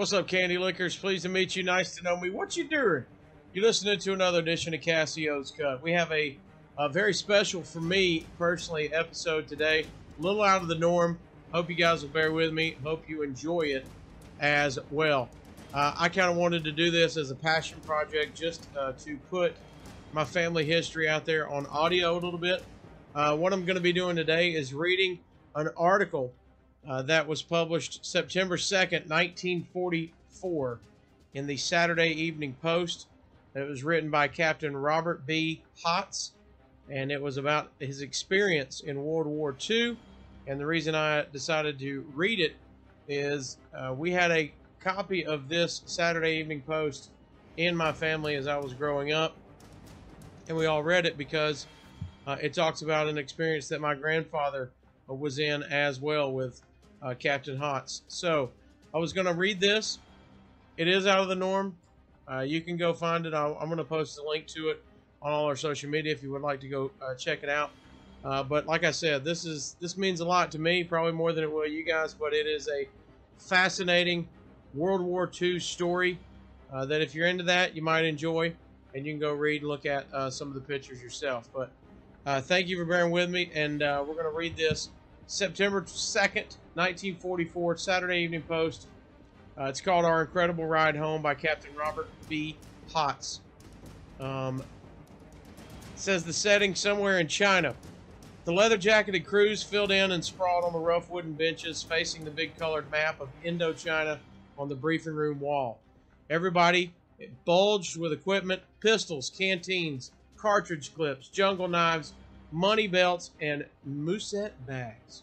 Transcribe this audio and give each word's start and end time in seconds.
What's 0.00 0.14
up, 0.14 0.28
Candy 0.28 0.56
Lickers? 0.56 0.96
Pleased 0.96 1.24
to 1.24 1.28
meet 1.28 1.54
you. 1.54 1.62
Nice 1.62 1.94
to 1.96 2.02
know 2.02 2.18
me. 2.18 2.30
What 2.30 2.56
you 2.56 2.66
doing? 2.66 3.04
You're 3.52 3.66
listening 3.66 3.98
to 3.98 4.14
another 4.14 4.38
edition 4.38 4.72
of 4.72 4.80
Casio's 4.80 5.50
Cut. 5.50 5.82
We 5.82 5.92
have 5.92 6.10
a, 6.10 6.38
a 6.78 6.88
very 6.88 7.12
special 7.12 7.62
for 7.62 7.82
me 7.82 8.24
personally 8.38 8.90
episode 8.94 9.46
today. 9.46 9.84
A 10.18 10.22
little 10.22 10.42
out 10.42 10.62
of 10.62 10.68
the 10.68 10.74
norm. 10.74 11.18
Hope 11.52 11.68
you 11.68 11.74
guys 11.74 12.00
will 12.00 12.08
bear 12.08 12.32
with 12.32 12.50
me. 12.50 12.78
Hope 12.82 13.10
you 13.10 13.20
enjoy 13.20 13.60
it 13.60 13.84
as 14.40 14.78
well. 14.90 15.28
Uh, 15.74 15.92
I 15.98 16.08
kind 16.08 16.30
of 16.30 16.36
wanted 16.38 16.64
to 16.64 16.72
do 16.72 16.90
this 16.90 17.18
as 17.18 17.30
a 17.30 17.36
passion 17.36 17.78
project, 17.84 18.34
just 18.34 18.68
uh, 18.78 18.92
to 19.04 19.18
put 19.28 19.54
my 20.14 20.24
family 20.24 20.64
history 20.64 21.10
out 21.10 21.26
there 21.26 21.46
on 21.46 21.66
audio 21.66 22.14
a 22.14 22.20
little 22.20 22.38
bit. 22.38 22.64
Uh, 23.14 23.36
what 23.36 23.52
I'm 23.52 23.66
going 23.66 23.76
to 23.76 23.82
be 23.82 23.92
doing 23.92 24.16
today 24.16 24.52
is 24.52 24.72
reading 24.72 25.18
an 25.54 25.68
article 25.76 26.32
uh, 26.88 27.02
that 27.02 27.26
was 27.26 27.42
published 27.42 28.04
September 28.04 28.56
2nd, 28.56 29.08
1944, 29.08 30.80
in 31.34 31.46
the 31.46 31.56
Saturday 31.56 32.10
Evening 32.10 32.56
Post. 32.62 33.06
It 33.54 33.68
was 33.68 33.84
written 33.84 34.10
by 34.10 34.28
Captain 34.28 34.76
Robert 34.76 35.26
B. 35.26 35.62
Hotz, 35.84 36.30
and 36.88 37.12
it 37.12 37.20
was 37.20 37.36
about 37.36 37.70
his 37.78 38.00
experience 38.00 38.80
in 38.80 39.02
World 39.02 39.26
War 39.26 39.56
II. 39.68 39.96
And 40.46 40.58
the 40.58 40.66
reason 40.66 40.94
I 40.94 41.26
decided 41.32 41.78
to 41.80 42.04
read 42.14 42.40
it 42.40 42.56
is 43.08 43.58
uh, 43.74 43.94
we 43.96 44.10
had 44.12 44.30
a 44.30 44.52
copy 44.80 45.26
of 45.26 45.48
this 45.48 45.82
Saturday 45.86 46.38
Evening 46.38 46.62
Post 46.62 47.10
in 47.56 47.76
my 47.76 47.92
family 47.92 48.36
as 48.36 48.46
I 48.46 48.56
was 48.56 48.72
growing 48.72 49.12
up, 49.12 49.36
and 50.48 50.56
we 50.56 50.66
all 50.66 50.82
read 50.82 51.06
it 51.06 51.18
because 51.18 51.66
uh, 52.26 52.36
it 52.40 52.54
talks 52.54 52.82
about 52.82 53.08
an 53.08 53.18
experience 53.18 53.68
that 53.68 53.80
my 53.80 53.94
grandfather 53.94 54.70
was 55.06 55.38
in 55.38 55.62
as 55.64 56.00
well 56.00 56.32
with 56.32 56.62
uh, 57.02 57.14
Captain 57.18 57.56
Hotz. 57.56 58.02
So 58.08 58.50
I 58.94 58.98
was 58.98 59.12
going 59.12 59.26
to 59.26 59.34
read 59.34 59.60
this. 59.60 59.98
It 60.76 60.88
is 60.88 61.06
out 61.06 61.20
of 61.20 61.28
the 61.28 61.34
norm. 61.34 61.76
Uh, 62.30 62.40
you 62.40 62.60
can 62.60 62.76
go 62.76 62.92
find 62.92 63.26
it. 63.26 63.34
i 63.34 63.46
am 63.46 63.66
going 63.66 63.76
to 63.78 63.84
post 63.84 64.18
a 64.18 64.28
link 64.28 64.46
to 64.48 64.68
it 64.68 64.82
on 65.22 65.32
all 65.32 65.46
our 65.46 65.56
social 65.56 65.90
media 65.90 66.12
if 66.12 66.22
you 66.22 66.30
would 66.30 66.42
like 66.42 66.60
to 66.60 66.68
go 66.68 66.90
uh, 67.02 67.14
check 67.14 67.42
it 67.42 67.48
out. 67.48 67.70
Uh, 68.24 68.42
but 68.42 68.66
like 68.66 68.84
I 68.84 68.90
said, 68.90 69.24
this 69.24 69.44
is 69.44 69.76
this 69.80 69.96
means 69.96 70.20
a 70.20 70.24
lot 70.24 70.50
to 70.52 70.58
me, 70.58 70.84
probably 70.84 71.12
more 71.12 71.32
than 71.32 71.42
it 71.42 71.50
will 71.50 71.66
you 71.66 71.84
guys. 71.84 72.14
But 72.14 72.34
it 72.34 72.46
is 72.46 72.68
a 72.68 72.86
fascinating 73.38 74.28
World 74.74 75.00
War 75.00 75.30
II 75.40 75.58
story 75.58 76.18
uh, 76.72 76.84
that 76.86 77.00
if 77.00 77.14
you're 77.14 77.26
into 77.26 77.44
that, 77.44 77.74
you 77.74 77.82
might 77.82 78.04
enjoy, 78.04 78.54
and 78.94 79.06
you 79.06 79.12
can 79.12 79.20
go 79.20 79.32
read 79.32 79.62
and 79.62 79.70
look 79.70 79.86
at 79.86 80.06
uh, 80.12 80.30
some 80.30 80.48
of 80.48 80.54
the 80.54 80.60
pictures 80.60 81.02
yourself. 81.02 81.48
But 81.54 81.70
thank 82.44 82.68
you 82.68 82.76
for 82.76 82.84
bearing 82.84 83.10
with 83.10 83.30
me, 83.30 83.50
and 83.54 83.80
we're 83.80 84.14
going 84.14 84.24
to 84.24 84.36
read 84.36 84.54
this 84.54 84.90
September 85.30 85.82
2nd, 85.82 86.56
1944, 86.74 87.76
Saturday 87.76 88.18
Evening 88.24 88.42
Post. 88.42 88.88
Uh, 89.56 89.66
it's 89.66 89.80
called 89.80 90.04
Our 90.04 90.22
Incredible 90.22 90.66
Ride 90.66 90.96
Home 90.96 91.22
by 91.22 91.34
Captain 91.34 91.72
Robert 91.76 92.08
B. 92.28 92.56
Hotz. 92.92 93.38
Um, 94.18 94.64
says 95.94 96.24
the 96.24 96.32
setting 96.32 96.74
somewhere 96.74 97.20
in 97.20 97.28
China. 97.28 97.76
The 98.44 98.52
leather 98.52 98.76
jacketed 98.76 99.24
crews 99.24 99.62
filled 99.62 99.92
in 99.92 100.10
and 100.10 100.24
sprawled 100.24 100.64
on 100.64 100.72
the 100.72 100.80
rough 100.80 101.08
wooden 101.08 101.34
benches 101.34 101.80
facing 101.80 102.24
the 102.24 102.32
big 102.32 102.56
colored 102.58 102.90
map 102.90 103.20
of 103.20 103.28
Indochina 103.44 104.18
on 104.58 104.68
the 104.68 104.74
briefing 104.74 105.14
room 105.14 105.38
wall. 105.38 105.78
Everybody 106.28 106.92
bulged 107.44 107.96
with 107.96 108.12
equipment 108.12 108.62
pistols, 108.80 109.30
canteens, 109.30 110.10
cartridge 110.36 110.92
clips, 110.92 111.28
jungle 111.28 111.68
knives, 111.68 112.14
money 112.52 112.86
belts, 112.86 113.30
and 113.40 113.64
musette 113.84 114.66
bags. 114.66 115.22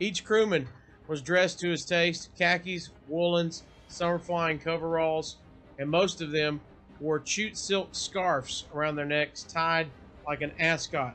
Each 0.00 0.24
crewman 0.24 0.68
was 1.06 1.22
dressed 1.22 1.60
to 1.60 1.70
his 1.70 1.84
taste 1.84 2.30
khakis, 2.36 2.90
woolens, 3.08 3.62
summer 3.88 4.18
flying 4.18 4.58
coveralls, 4.58 5.36
and 5.78 5.88
most 5.88 6.20
of 6.20 6.30
them 6.30 6.60
wore 7.00 7.18
jute 7.18 7.56
silk 7.56 7.88
scarfs 7.92 8.64
around 8.74 8.96
their 8.96 9.04
necks 9.04 9.42
tied 9.42 9.88
like 10.26 10.42
an 10.42 10.52
ascot. 10.58 11.14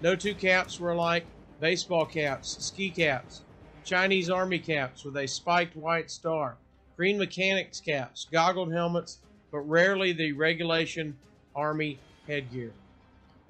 No 0.00 0.16
two 0.16 0.34
caps 0.34 0.78
were 0.80 0.90
alike 0.90 1.24
baseball 1.60 2.06
caps, 2.06 2.64
ski 2.64 2.90
caps, 2.90 3.42
Chinese 3.84 4.30
army 4.30 4.58
caps 4.58 5.04
with 5.04 5.16
a 5.16 5.26
spiked 5.26 5.76
white 5.76 6.10
star, 6.10 6.56
green 6.96 7.18
mechanics 7.18 7.80
caps, 7.80 8.26
goggled 8.30 8.72
helmets, 8.72 9.18
but 9.50 9.60
rarely 9.60 10.12
the 10.12 10.32
regulation 10.32 11.16
army 11.54 11.98
headgear. 12.26 12.72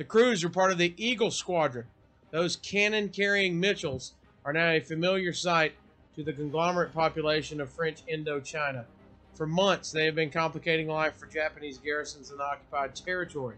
The 0.01 0.07
crews 0.07 0.43
were 0.43 0.49
part 0.49 0.73
of 0.73 0.79
the 0.79 0.95
Eagle 0.97 1.31
Squadron. 1.31 1.85
Those 2.31 2.57
cannon 2.57 3.11
carrying 3.11 3.61
Mitchells 3.61 4.15
are 4.47 4.53
now 4.55 4.71
a 4.71 4.81
familiar 4.81 5.35
sight 5.35 5.75
to 6.17 6.25
the 6.25 6.33
conglomerate 6.33 6.95
population 6.95 7.61
of 7.61 7.69
French 7.69 7.99
Indochina. 8.07 8.87
For 9.35 9.47
months, 9.47 9.93
they 9.93 10.07
have 10.07 10.15
been 10.15 10.31
complicating 10.31 10.89
life 10.89 11.19
for 11.19 11.27
Japanese 11.27 11.77
garrisons 11.77 12.31
in 12.31 12.41
occupied 12.41 12.97
territory, 12.97 13.57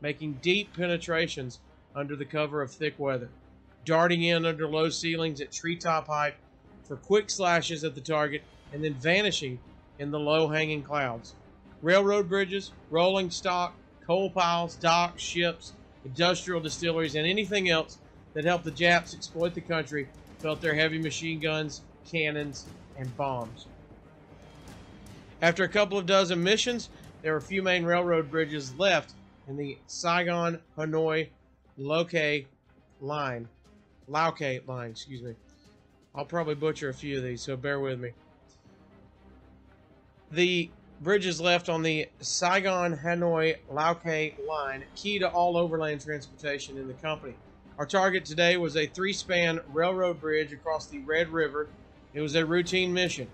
making 0.00 0.38
deep 0.40 0.74
penetrations 0.74 1.60
under 1.94 2.16
the 2.16 2.24
cover 2.24 2.62
of 2.62 2.72
thick 2.72 2.98
weather, 2.98 3.28
darting 3.84 4.22
in 4.22 4.46
under 4.46 4.66
low 4.66 4.88
ceilings 4.88 5.42
at 5.42 5.52
treetop 5.52 6.06
height 6.06 6.36
for 6.84 6.96
quick 6.96 7.28
slashes 7.28 7.84
at 7.84 7.94
the 7.94 8.00
target 8.00 8.44
and 8.72 8.82
then 8.82 8.94
vanishing 8.94 9.58
in 9.98 10.10
the 10.10 10.18
low 10.18 10.48
hanging 10.48 10.82
clouds. 10.82 11.34
Railroad 11.82 12.30
bridges, 12.30 12.72
rolling 12.88 13.30
stock, 13.30 13.74
coal 14.06 14.30
piles, 14.30 14.74
docks, 14.76 15.20
ships, 15.20 15.74
industrial 16.04 16.60
distilleries, 16.60 17.14
and 17.14 17.26
anything 17.26 17.68
else 17.68 17.98
that 18.34 18.44
helped 18.44 18.64
the 18.64 18.70
Japs 18.70 19.14
exploit 19.14 19.54
the 19.54 19.60
country 19.60 20.08
felt 20.40 20.60
their 20.60 20.74
heavy 20.74 20.98
machine 20.98 21.40
guns, 21.40 21.82
cannons, 22.10 22.66
and 22.96 23.16
bombs. 23.16 23.66
After 25.40 25.64
a 25.64 25.68
couple 25.68 25.98
of 25.98 26.06
dozen 26.06 26.42
missions, 26.42 26.88
there 27.22 27.32
were 27.32 27.38
a 27.38 27.42
few 27.42 27.62
main 27.62 27.84
railroad 27.84 28.30
bridges 28.30 28.74
left 28.76 29.14
in 29.48 29.56
the 29.56 29.78
Saigon 29.86 30.60
Hanoi 30.76 31.28
Loke 31.76 32.46
line. 33.00 33.48
Laokay 34.08 34.66
line, 34.66 34.90
excuse 34.90 35.22
me. 35.22 35.34
I'll 36.14 36.24
probably 36.24 36.54
butcher 36.54 36.88
a 36.88 36.94
few 36.94 37.18
of 37.18 37.24
these, 37.24 37.42
so 37.42 37.56
bear 37.56 37.80
with 37.80 37.98
me. 37.98 38.12
The 40.30 40.70
bridges 41.02 41.40
left 41.40 41.68
on 41.68 41.82
the 41.82 42.06
Saigon 42.20 42.96
Hanoi 42.96 43.56
Laokay 43.70 44.34
line, 44.46 44.84
key 44.94 45.18
to 45.18 45.28
all 45.28 45.56
overland 45.56 46.00
transportation 46.00 46.78
in 46.78 46.86
the 46.86 46.94
company. 46.94 47.34
Our 47.76 47.86
target 47.86 48.24
today 48.24 48.56
was 48.56 48.76
a 48.76 48.86
three 48.86 49.12
span 49.12 49.60
railroad 49.72 50.20
bridge 50.20 50.52
across 50.52 50.86
the 50.86 51.00
Red 51.00 51.30
River. 51.30 51.68
It 52.14 52.20
was 52.20 52.36
a 52.36 52.46
routine 52.46 52.92
mission. 52.92 53.26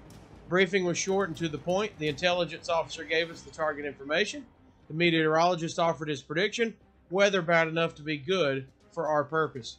Briefing 0.49 0.87
was 0.87 0.97
short 0.97 1.29
and 1.29 1.37
to 1.37 1.49
the 1.49 1.59
point. 1.59 1.93
The 1.99 2.09
intelligence 2.09 2.71
officer 2.71 3.05
gave 3.05 3.31
us 3.31 3.43
the 3.43 3.51
target 3.51 3.85
information. 3.85 4.47
The 4.89 4.95
meteorologist 4.95 5.79
offered 5.79 6.09
his 6.09 6.23
prediction 6.23 6.75
weather 7.11 7.43
bad 7.43 7.69
enough 7.69 7.95
to 7.97 8.03
be 8.03 8.17
good 8.17 8.67
for 8.93 9.09
our 9.09 9.25
purpose. 9.25 9.77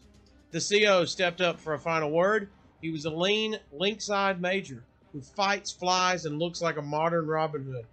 The 0.51 0.61
CO 0.61 1.05
stepped 1.05 1.41
up 1.41 1.59
for 1.59 1.73
a 1.73 1.79
final 1.79 2.11
word. 2.11 2.49
He 2.81 2.91
was 2.91 3.05
a 3.05 3.09
lean, 3.09 3.57
lynx-eyed 3.71 4.41
major 4.41 4.83
who 5.11 5.21
fights, 5.21 5.71
flies, 5.71 6.25
and 6.25 6.39
looks 6.39 6.61
like 6.61 6.77
a 6.77 6.81
modern 6.81 7.27
Robin 7.27 7.63
Hood. 7.63 7.85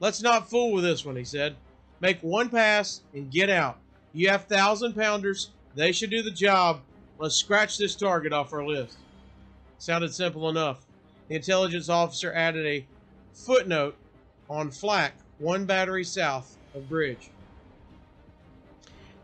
Let's 0.00 0.22
not 0.22 0.50
fool 0.50 0.72
with 0.72 0.84
this 0.84 1.04
one, 1.04 1.16
he 1.16 1.24
said. 1.24 1.56
Make 2.00 2.20
one 2.20 2.48
pass 2.48 3.02
and 3.14 3.30
get 3.30 3.50
out. 3.50 3.78
You 4.12 4.28
have 4.28 4.44
thousand 4.44 4.94
pounders. 4.94 5.50
They 5.74 5.92
should 5.92 6.10
do 6.10 6.22
the 6.22 6.30
job. 6.30 6.80
Let's 7.18 7.34
scratch 7.34 7.78
this 7.78 7.94
target 7.94 8.32
off 8.32 8.52
our 8.52 8.64
list. 8.64 8.98
Sounded 9.78 10.14
simple 10.14 10.48
enough. 10.48 10.84
The 11.28 11.36
intelligence 11.36 11.88
officer 11.88 12.32
added 12.32 12.66
a 12.66 12.86
footnote 13.32 13.96
on 14.48 14.70
flak, 14.70 15.14
one 15.38 15.64
battery 15.64 16.04
south 16.04 16.56
of 16.74 16.88
bridge. 16.88 17.30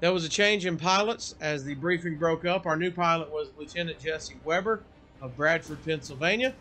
There 0.00 0.12
was 0.12 0.24
a 0.24 0.28
change 0.28 0.66
in 0.66 0.78
pilots 0.78 1.36
as 1.40 1.64
the 1.64 1.74
briefing 1.74 2.16
broke 2.16 2.44
up. 2.44 2.66
Our 2.66 2.76
new 2.76 2.90
pilot 2.90 3.30
was 3.30 3.50
Lieutenant 3.56 4.00
Jesse 4.00 4.34
Weber 4.44 4.82
of 5.20 5.36
Bradford, 5.36 5.84
Pennsylvania. 5.84 6.54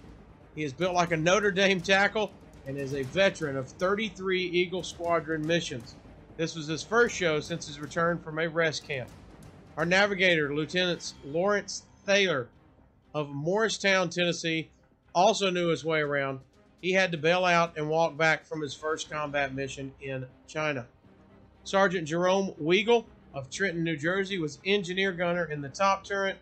He 0.55 0.63
is 0.63 0.73
built 0.73 0.93
like 0.93 1.11
a 1.11 1.17
Notre 1.17 1.51
Dame 1.51 1.81
tackle 1.81 2.31
and 2.67 2.77
is 2.77 2.93
a 2.93 3.03
veteran 3.03 3.55
of 3.55 3.69
33 3.69 4.41
Eagle 4.41 4.83
Squadron 4.83 5.45
missions. 5.45 5.95
This 6.37 6.55
was 6.55 6.67
his 6.67 6.83
first 6.83 7.15
show 7.15 7.39
since 7.39 7.67
his 7.67 7.79
return 7.79 8.19
from 8.19 8.39
a 8.39 8.47
rest 8.47 8.87
camp. 8.87 9.09
Our 9.77 9.85
navigator, 9.85 10.53
Lieutenant 10.53 11.13
Lawrence 11.25 11.83
Thayer 12.05 12.49
of 13.13 13.29
Morristown, 13.29 14.09
Tennessee, 14.09 14.69
also 15.15 15.49
knew 15.49 15.69
his 15.69 15.85
way 15.85 15.99
around. 15.99 16.39
He 16.81 16.93
had 16.93 17.11
to 17.11 17.17
bail 17.17 17.45
out 17.45 17.77
and 17.77 17.89
walk 17.89 18.17
back 18.17 18.45
from 18.45 18.61
his 18.61 18.73
first 18.73 19.09
combat 19.09 19.53
mission 19.53 19.93
in 20.01 20.25
China. 20.47 20.87
Sergeant 21.63 22.07
Jerome 22.07 22.53
Weigel 22.61 23.05
of 23.33 23.49
Trenton, 23.49 23.83
New 23.83 23.95
Jersey, 23.95 24.39
was 24.39 24.59
engineer 24.65 25.11
gunner 25.11 25.45
in 25.45 25.61
the 25.61 25.69
top 25.69 26.03
turret. 26.03 26.37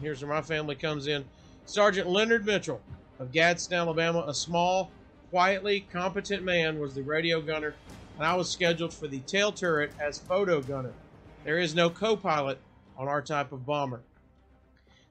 Here's 0.00 0.22
where 0.22 0.34
my 0.34 0.42
family 0.42 0.74
comes 0.74 1.06
in. 1.06 1.24
Sergeant 1.64 2.08
Leonard 2.08 2.44
Mitchell 2.44 2.80
of 3.18 3.32
Gadsden, 3.32 3.76
Alabama, 3.76 4.24
a 4.26 4.34
small, 4.34 4.92
quietly 5.30 5.80
competent 5.80 6.42
man, 6.44 6.78
was 6.78 6.94
the 6.94 7.02
radio 7.02 7.40
gunner, 7.40 7.76
and 8.16 8.26
I 8.26 8.34
was 8.34 8.50
scheduled 8.50 8.94
for 8.94 9.08
the 9.08 9.20
tail 9.20 9.52
turret 9.52 9.92
as 10.00 10.18
photo 10.18 10.60
gunner. 10.60 10.94
There 11.44 11.58
is 11.58 11.74
no 11.74 11.90
co 11.90 12.16
pilot 12.16 12.58
on 12.96 13.08
our 13.08 13.22
type 13.22 13.52
of 13.52 13.66
bomber. 13.66 14.00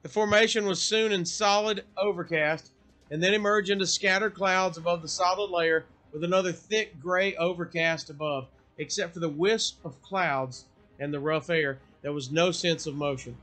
The 0.02 0.08
formation 0.08 0.66
was 0.66 0.82
soon 0.82 1.12
in 1.12 1.24
solid 1.24 1.84
overcast 1.96 2.70
and 3.10 3.22
then 3.22 3.34
emerged 3.34 3.70
into 3.70 3.86
scattered 3.86 4.34
clouds 4.34 4.76
above 4.76 5.02
the 5.02 5.08
solid 5.08 5.50
layer 5.50 5.86
with 6.12 6.24
another 6.24 6.52
thick 6.52 7.00
gray 7.00 7.34
overcast 7.36 8.10
above, 8.10 8.48
except 8.78 9.14
for 9.14 9.20
the 9.20 9.28
wisp 9.28 9.84
of 9.84 10.00
clouds 10.02 10.64
and 10.98 11.12
the 11.12 11.20
rough 11.20 11.48
air. 11.50 11.78
There 12.02 12.12
was 12.12 12.30
no 12.30 12.50
sense 12.50 12.86
of 12.86 12.94
motion, 12.94 13.36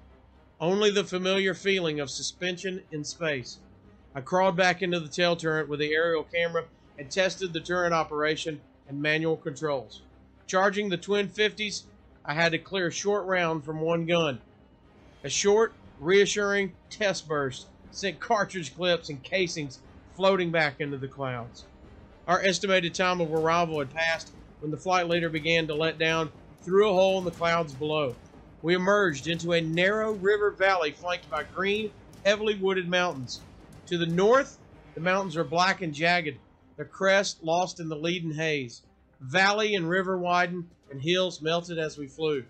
only 0.59 0.91
the 0.91 1.03
familiar 1.03 1.53
feeling 1.53 1.99
of 1.99 2.11
suspension 2.11 2.83
in 2.91 3.03
space. 3.03 3.57
I 4.13 4.19
crawled 4.19 4.57
back 4.57 4.81
into 4.81 4.99
the 4.99 5.07
tail 5.07 5.37
turret 5.37 5.69
with 5.69 5.79
the 5.79 5.93
aerial 5.93 6.23
camera 6.23 6.65
and 6.97 7.09
tested 7.09 7.53
the 7.53 7.61
turret 7.61 7.93
operation 7.93 8.59
and 8.87 9.01
manual 9.01 9.37
controls. 9.37 10.01
Charging 10.47 10.89
the 10.89 10.97
twin 10.97 11.29
50s, 11.29 11.83
I 12.25 12.33
had 12.33 12.51
to 12.51 12.57
clear 12.57 12.87
a 12.87 12.91
short 12.91 13.25
round 13.25 13.63
from 13.63 13.79
one 13.79 14.05
gun. 14.05 14.41
A 15.23 15.29
short, 15.29 15.73
reassuring 15.97 16.73
test 16.89 17.25
burst 17.25 17.67
sent 17.89 18.19
cartridge 18.19 18.75
clips 18.75 19.07
and 19.09 19.23
casings 19.23 19.79
floating 20.13 20.51
back 20.51 20.81
into 20.81 20.97
the 20.97 21.07
clouds. 21.07 21.63
Our 22.27 22.41
estimated 22.43 22.93
time 22.93 23.21
of 23.21 23.33
arrival 23.33 23.79
had 23.79 23.91
passed 23.91 24.33
when 24.59 24.71
the 24.71 24.77
flight 24.77 25.07
leader 25.07 25.29
began 25.29 25.67
to 25.67 25.73
let 25.73 25.97
down 25.97 26.31
through 26.63 26.89
a 26.89 26.93
hole 26.93 27.17
in 27.19 27.25
the 27.25 27.31
clouds 27.31 27.73
below. 27.73 28.15
We 28.61 28.75
emerged 28.75 29.27
into 29.27 29.53
a 29.53 29.61
narrow 29.61 30.11
river 30.11 30.51
valley 30.51 30.91
flanked 30.91 31.29
by 31.29 31.43
green, 31.43 31.91
heavily 32.25 32.55
wooded 32.55 32.89
mountains. 32.89 33.39
To 33.91 33.97
the 33.97 34.05
north, 34.05 34.57
the 34.95 35.01
mountains 35.01 35.35
are 35.35 35.43
black 35.43 35.81
and 35.81 35.93
jagged, 35.93 36.37
their 36.77 36.85
crest 36.85 37.43
lost 37.43 37.81
in 37.81 37.89
the 37.89 37.95
leaden 37.97 38.31
haze. 38.31 38.83
Valley 39.19 39.75
and 39.75 39.89
river 39.89 40.17
widened, 40.17 40.69
and 40.89 41.01
hills 41.01 41.41
melted 41.41 41.77
as 41.77 41.97
we 41.97 42.07
flew. 42.07 42.45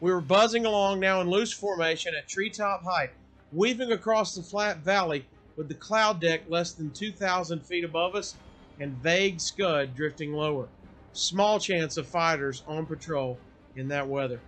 We 0.00 0.10
were 0.10 0.20
buzzing 0.20 0.66
along 0.66 0.98
now 0.98 1.20
in 1.20 1.30
loose 1.30 1.52
formation 1.52 2.16
at 2.16 2.26
treetop 2.26 2.82
height, 2.82 3.10
weaving 3.52 3.92
across 3.92 4.34
the 4.34 4.42
flat 4.42 4.78
valley 4.78 5.26
with 5.56 5.68
the 5.68 5.74
cloud 5.74 6.20
deck 6.20 6.40
less 6.48 6.72
than 6.72 6.90
2,000 6.90 7.60
feet 7.60 7.84
above 7.84 8.16
us 8.16 8.34
and 8.80 8.94
vague 8.94 9.40
scud 9.40 9.94
drifting 9.94 10.32
lower. 10.32 10.66
Small 11.12 11.60
chance 11.60 11.98
of 11.98 12.08
fighters 12.08 12.64
on 12.66 12.84
patrol 12.84 13.38
in 13.76 13.86
that 13.88 14.08
weather. 14.08 14.40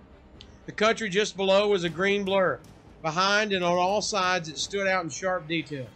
The 0.67 0.73
country 0.73 1.09
just 1.09 1.37
below 1.37 1.69
was 1.69 1.85
a 1.85 1.89
green 1.89 2.25
blur. 2.25 2.59
Behind 3.01 3.53
and 3.53 3.65
on 3.65 3.79
all 3.79 4.03
sides, 4.03 4.49
it 4.49 4.59
stood 4.59 4.89
out 4.89 5.05
in 5.05 5.11
sharp 5.11 5.47
detail. 5.47 5.87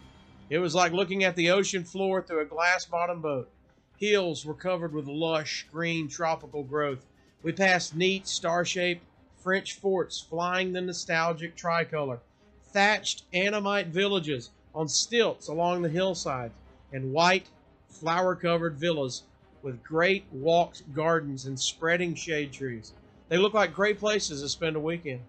It 0.49 0.59
was 0.59 0.73
like 0.73 0.93
looking 0.93 1.25
at 1.25 1.35
the 1.35 1.49
ocean 1.49 1.83
floor 1.83 2.21
through 2.21 2.41
a 2.41 2.45
glass 2.45 2.85
bottom 2.85 3.21
boat. 3.21 3.49
Hills 3.97 4.45
were 4.45 4.53
covered 4.53 4.93
with 4.93 5.05
lush, 5.05 5.67
green 5.71 6.07
tropical 6.07 6.63
growth. 6.63 7.05
We 7.43 7.51
passed 7.51 7.95
neat, 7.95 8.27
star 8.27 8.63
shaped 8.63 9.03
French 9.35 9.73
forts 9.73 10.19
flying 10.19 10.71
the 10.71 10.81
nostalgic 10.81 11.55
tricolor, 11.55 12.19
thatched 12.63 13.23
Annamite 13.33 13.87
villages 13.87 14.51
on 14.73 14.87
stilts 14.87 15.47
along 15.47 15.81
the 15.81 15.89
hillsides, 15.89 16.53
and 16.93 17.11
white, 17.11 17.47
flower 17.89 18.35
covered 18.35 18.77
villas 18.77 19.23
with 19.61 19.83
great 19.83 20.25
walked 20.31 20.93
gardens 20.93 21.45
and 21.45 21.59
spreading 21.59 22.15
shade 22.15 22.53
trees. 22.53 22.93
They 23.27 23.37
look 23.37 23.53
like 23.53 23.73
great 23.73 23.99
places 23.99 24.41
to 24.41 24.49
spend 24.49 24.75
a 24.75 24.79
weekend. 24.79 25.21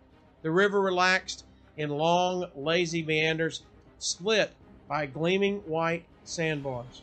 The 0.42 0.50
river 0.50 0.80
relaxed 0.80 1.44
in 1.76 1.90
long, 1.90 2.46
lazy 2.54 3.02
meanders, 3.02 3.62
split 3.98 4.52
by 4.88 5.06
gleaming 5.06 5.58
white 5.58 6.04
sandbars. 6.24 7.02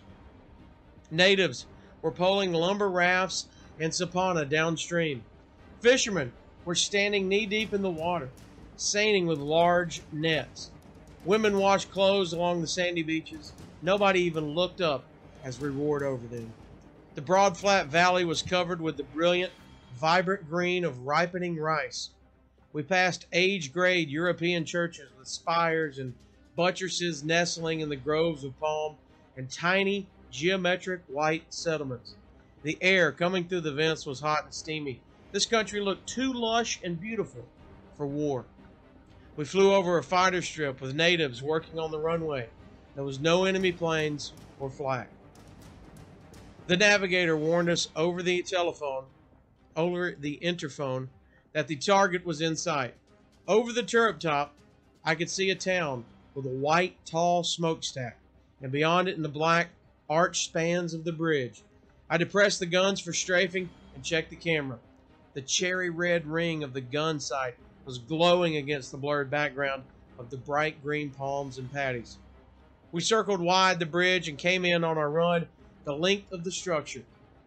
Natives 1.12 1.66
were 2.02 2.12
poling 2.12 2.52
lumber 2.52 2.90
rafts 2.90 3.46
and 3.80 3.92
sapana 3.92 4.50
downstream. 4.50 5.24
Fishermen 5.82 6.34
were 6.66 6.76
standing 6.76 7.30
knee 7.30 7.46
deep 7.46 7.74
in 7.74 7.84
the 7.84 7.92
water, 7.92 8.30
seining 8.76 9.28
with 9.28 9.38
large 9.38 10.02
nets. 10.12 10.72
Women 11.24 11.60
washed 11.60 11.92
clothes 11.92 12.34
along 12.34 12.62
the 12.62 12.68
sandy 12.68 13.04
beaches. 13.04 13.54
Nobody 13.82 14.22
even 14.22 14.46
looked 14.56 14.82
up 14.82 15.06
as 15.44 15.60
we 15.60 15.70
roared 15.70 16.04
over 16.04 16.26
them. 16.28 16.54
The 17.14 17.22
broad 17.22 17.58
flat 17.58 17.88
valley 17.88 18.26
was 18.26 18.42
covered 18.42 18.82
with 18.82 18.98
the 18.98 19.04
brilliant, 19.04 19.54
vibrant 19.94 20.50
green 20.50 20.84
of 20.84 21.06
ripening 21.06 21.58
rice. 21.58 22.10
We 22.74 22.84
passed 22.84 23.26
age 23.32 23.72
grade 23.72 24.10
European 24.10 24.66
churches 24.66 25.12
with 25.18 25.28
spires 25.28 25.98
and 25.98 26.14
buttresses 26.56 27.24
nestling 27.24 27.82
in 27.82 27.90
the 27.90 27.96
groves 27.96 28.44
of 28.44 28.60
palm 28.60 28.96
and 29.36 29.52
tiny 29.52 30.08
geometric 30.32 31.02
white 31.08 31.54
settlements. 31.54 32.16
The 32.64 32.78
air 32.82 33.12
coming 33.12 33.48
through 33.48 33.62
the 33.62 33.72
vents 33.72 34.06
was 34.06 34.22
hot 34.22 34.46
and 34.46 34.54
steamy. 34.54 35.02
This 35.32 35.46
country 35.46 35.82
looked 35.82 36.08
too 36.08 36.34
lush 36.34 36.80
and 36.84 37.00
beautiful 37.00 37.46
for 37.96 38.08
war. 38.08 38.46
We 39.36 39.46
flew 39.46 39.74
over 39.74 39.98
a 39.98 40.04
fighter 40.04 40.42
strip 40.42 40.82
with 40.82 40.96
natives 40.96 41.44
working 41.44 41.78
on 41.78 41.92
the 41.92 42.00
runway. 42.00 42.50
There 42.96 43.04
was 43.04 43.20
no 43.20 43.44
enemy 43.44 43.74
planes 43.74 44.32
or 44.60 44.70
flag. 44.70 45.08
The 46.68 46.78
navigator 46.78 47.36
warned 47.36 47.70
us 47.70 47.90
over 47.96 48.24
the 48.24 48.42
telephone, 48.42 49.04
over 49.76 50.12
the 50.12 50.40
interphone, 50.42 51.10
that 51.54 51.68
the 51.68 51.76
target 51.76 52.26
was 52.26 52.42
in 52.42 52.56
sight. 52.56 52.96
Over 53.48 53.72
the 53.72 53.84
turret 53.84 54.20
top, 54.20 54.56
I 55.04 55.14
could 55.16 55.30
see 55.30 55.50
a 55.52 55.56
town 55.56 56.06
with 56.36 56.46
a 56.46 56.50
white, 56.50 56.98
tall 57.06 57.44
smokestack, 57.44 58.18
and 58.62 58.72
beyond 58.72 59.08
it 59.08 59.16
in 59.16 59.24
the 59.24 59.30
black, 59.30 59.70
arched 60.10 60.46
spans 60.46 60.94
of 60.94 61.06
the 61.06 61.12
bridge. 61.12 61.64
I 62.10 62.18
depressed 62.18 62.60
the 62.60 62.66
guns 62.66 63.00
for 63.00 63.14
strafing 63.14 63.70
and 63.96 64.04
checked 64.04 64.30
the 64.30 64.36
camera. 64.36 64.78
The 65.34 65.42
cherry 65.42 65.90
red 65.90 66.28
ring 66.28 66.64
of 66.64 66.74
the 66.74 66.82
gun 66.82 67.20
sight 67.20 67.56
was 67.86 67.98
glowing 67.98 68.58
against 68.58 68.92
the 68.92 68.98
blurred 68.98 69.32
background 69.32 69.84
of 70.20 70.30
the 70.30 70.38
bright 70.38 70.84
green 70.84 71.10
palms 71.10 71.58
and 71.58 71.72
paddies. 71.72 72.18
We 72.92 73.02
circled 73.02 73.42
wide 73.42 73.80
the 73.80 73.86
bridge 73.86 74.30
and 74.30 74.38
came 74.38 74.66
in 74.66 74.84
on 74.84 74.98
our 74.98 75.10
run 75.10 75.48
the 75.84 75.94
length 75.94 76.32
of 76.32 76.44
the 76.44 76.52
structure. 76.52 77.04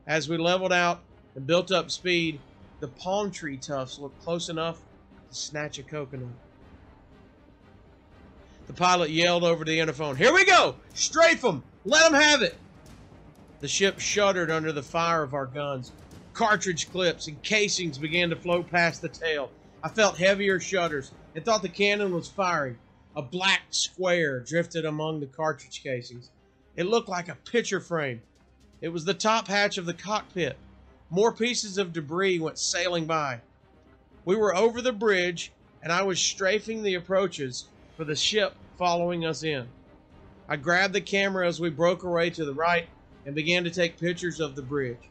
As 0.07 0.29
we 0.29 0.37
leveled 0.37 0.73
out 0.73 1.01
and 1.35 1.47
built 1.47 1.71
up 1.71 1.91
speed, 1.91 2.41
the 2.81 2.89
palm 2.89 3.31
tree 3.31 3.57
tufts 3.57 3.99
looked 3.99 4.23
close 4.23 4.49
enough 4.49 4.81
to 5.31 5.37
snatch 5.37 5.79
a 5.79 5.83
coconut. 5.83 6.29
The 8.69 8.75
pilot 8.75 9.09
yelled 9.09 9.45
over 9.45 9.65
the 9.65 9.79
interphone, 9.79 10.19
Here 10.19 10.31
we 10.35 10.45
go! 10.45 10.77
Strafe 10.93 11.41
them! 11.41 11.65
Let 11.85 12.05
them 12.13 12.21
have 12.21 12.43
it! 12.43 12.61
The 13.61 13.67
ship 13.67 13.99
shuddered 13.99 14.51
under 14.51 14.73
the 14.73 14.83
fire 14.83 15.23
of 15.23 15.33
our 15.33 15.47
guns. 15.47 15.95
Cartridge 16.35 16.91
clips 16.91 17.27
and 17.27 17.43
casings 17.43 17.97
began 17.97 18.29
to 18.29 18.37
float 18.37 18.69
past 18.71 19.01
the 19.01 19.09
tail. 19.09 19.53
I 19.83 19.89
felt 19.89 20.19
heavier 20.19 20.61
shudders 20.61 21.13
and 21.35 21.47
thought 21.47 21.63
the 21.63 21.71
cannon 21.71 22.13
was 22.13 22.29
firing. 22.29 22.77
A 23.17 23.23
black 23.23 23.63
square 23.71 24.39
drifted 24.41 24.85
among 24.85 25.21
the 25.21 25.27
cartridge 25.29 25.83
casings. 25.83 26.29
It 26.77 26.85
looked 26.85 27.09
like 27.09 27.31
a 27.31 27.37
picture 27.51 27.81
frame. 27.81 28.21
It 28.83 28.91
was 28.91 29.07
the 29.07 29.15
top 29.15 29.49
hatch 29.49 29.79
of 29.79 29.87
the 29.87 29.95
cockpit. 29.95 30.59
More 31.09 31.33
pieces 31.33 31.79
of 31.79 31.95
debris 31.95 32.39
went 32.39 32.59
sailing 32.59 33.07
by. 33.07 33.41
We 34.27 34.37
were 34.37 34.55
over 34.55 34.83
the 34.83 34.93
bridge, 34.93 35.53
and 35.83 35.91
I 35.91 36.03
was 36.03 36.21
strafing 36.21 36.83
the 36.83 36.97
approaches 36.97 37.71
for 37.99 38.05
the 38.05 38.15
ship 38.15 38.55
following 38.79 39.27
us 39.27 39.43
in. 39.43 39.67
I 40.49 40.55
grabbed 40.55 40.95
the 40.95 41.01
camera 41.01 41.49
as 41.49 41.61
we 41.61 41.69
broke 41.69 42.05
away 42.05 42.31
to 42.31 42.45
the 42.45 42.55
right 42.55 42.89
and 43.27 43.35
began 43.35 43.65
to 43.65 43.71
take 43.71 43.99
pictures 43.99 44.39
of 44.39 44.55
the 44.55 44.63
bridge. 44.63 45.11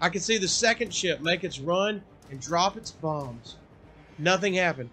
I 0.00 0.08
could 0.08 0.22
see 0.22 0.38
the 0.38 0.48
second 0.48 0.94
ship 0.94 1.20
make 1.20 1.44
its 1.44 1.60
run 1.60 2.02
and 2.30 2.40
drop 2.40 2.78
its 2.78 2.90
bombs. 2.90 3.56
Nothing 4.18 4.54
happened. 4.54 4.88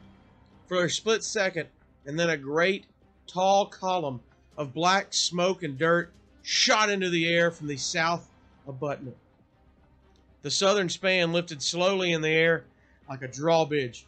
For 0.68 0.84
a 0.84 0.90
split 0.90 1.24
second, 1.24 1.70
and 2.06 2.20
then 2.20 2.30
a 2.30 2.36
great, 2.36 2.88
tall 3.26 3.68
column 3.68 4.20
of 4.58 4.74
black 4.74 5.14
smoke 5.14 5.64
and 5.64 5.78
dirt 5.78 6.12
shot 6.44 6.90
into 6.90 7.10
the 7.10 7.34
air 7.34 7.52
from 7.52 7.68
the 7.68 7.78
south 7.78 8.30
abutment. 8.68 9.16
The 10.42 10.52
southern 10.52 10.90
span 10.90 11.32
lifted 11.32 11.62
slowly 11.64 12.12
in 12.12 12.22
the 12.22 12.30
air 12.30 12.66
like 13.08 13.22
a 13.22 13.30
drawbridge, 13.30 14.06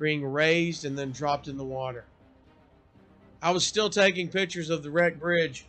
being 0.00 0.24
raised 0.24 0.84
and 0.84 0.98
then 0.98 1.12
dropped 1.12 1.46
in 1.46 1.56
the 1.56 1.64
water. 1.64 2.04
I 3.42 3.50
was 3.50 3.66
still 3.66 3.90
taking 3.90 4.28
pictures 4.28 4.70
of 4.70 4.82
the 4.82 4.90
wrecked 4.90 5.20
bridge 5.20 5.66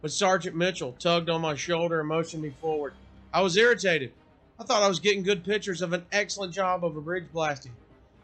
when 0.00 0.10
Sergeant 0.10 0.56
Mitchell 0.56 0.94
tugged 0.98 1.28
on 1.30 1.42
my 1.42 1.54
shoulder 1.54 2.00
and 2.00 2.08
motioned 2.08 2.42
me 2.42 2.52
forward. 2.60 2.94
I 3.32 3.42
was 3.42 3.56
irritated. 3.56 4.12
I 4.58 4.64
thought 4.64 4.82
I 4.82 4.88
was 4.88 5.00
getting 5.00 5.22
good 5.22 5.44
pictures 5.44 5.82
of 5.82 5.92
an 5.92 6.06
excellent 6.10 6.52
job 6.54 6.84
of 6.84 6.96
a 6.96 7.00
bridge 7.00 7.26
blasting. 7.32 7.72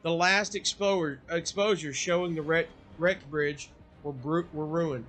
The 0.03 0.13
last 0.13 0.55
exposure, 0.55 1.21
exposures 1.31 1.97
showing 1.97 2.35
the 2.35 2.43
wrecked, 2.43 2.71
wrecked 2.99 3.31
bridge 3.31 3.71
were, 4.03 4.47
were 4.53 4.67
ruined 4.67 5.05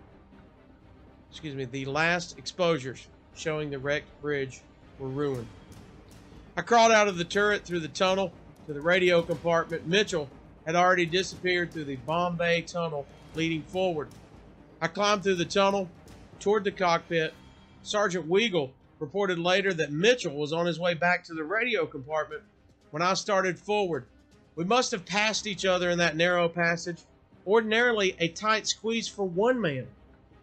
excuse 1.32 1.56
me, 1.56 1.66
the 1.66 1.86
last 1.86 2.38
exposures 2.38 3.08
showing 3.36 3.70
the 3.70 3.80
wrecked 3.80 4.22
bridge 4.22 4.62
were 4.98 5.08
ruined. 5.08 5.48
I 6.58 6.62
crawled 6.62 6.92
out 6.92 7.08
of 7.08 7.18
the 7.18 7.24
turret 7.24 7.66
through 7.66 7.80
the 7.80 7.88
tunnel 7.88 8.34
to 8.68 8.74
the 8.74 8.82
radio 8.82 9.22
compartment. 9.22 9.88
Mitchell 9.88 10.28
had 10.66 10.76
already 10.76 11.06
disappeared 11.06 11.72
through 11.72 11.86
the 11.86 11.96
bomb 11.98 12.36
bay 12.36 12.62
tunnel 12.62 13.06
leading 13.36 13.64
forward. 13.64 14.10
I 14.82 14.88
climbed 14.88 15.24
through 15.24 15.36
the 15.36 15.46
tunnel 15.46 15.90
toward 16.40 16.64
the 16.64 16.72
cockpit. 16.72 17.34
Sergeant 17.84 18.28
Weigel 18.30 18.72
reported 19.00 19.40
later 19.40 19.74
that 19.74 19.92
Mitchell 19.92 20.36
was 20.36 20.54
on 20.54 20.66
his 20.66 20.80
way 20.80 20.94
back 20.94 21.24
to 21.26 21.34
the 21.34 21.44
radio 21.44 21.86
compartment 21.86 22.44
when 22.92 23.02
I 23.02 23.14
started 23.14 23.60
forward. 23.60 24.06
We 24.56 24.66
must 24.66 24.92
have 24.92 25.06
passed 25.06 25.48
each 25.48 25.66
other 25.66 25.90
in 25.90 25.98
that 26.00 26.18
narrow 26.18 26.50
passage, 26.50 27.00
ordinarily 27.48 28.16
a 28.20 28.28
tight 28.28 28.68
squeeze 28.68 29.08
for 29.08 29.26
one 29.26 29.62
man. 29.62 29.88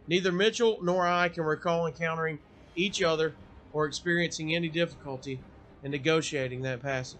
Neither 0.09 0.33
Mitchell 0.33 0.78
nor 0.83 1.07
I 1.07 1.28
can 1.28 1.45
recall 1.45 1.87
encountering 1.87 2.38
each 2.75 3.02
other 3.02 3.35
or 3.73 3.87
experiencing 3.87 4.55
any 4.55 4.69
difficulty 4.69 5.40
in 5.83 5.90
negotiating 5.90 6.62
that 6.62 6.81
passage. 6.81 7.19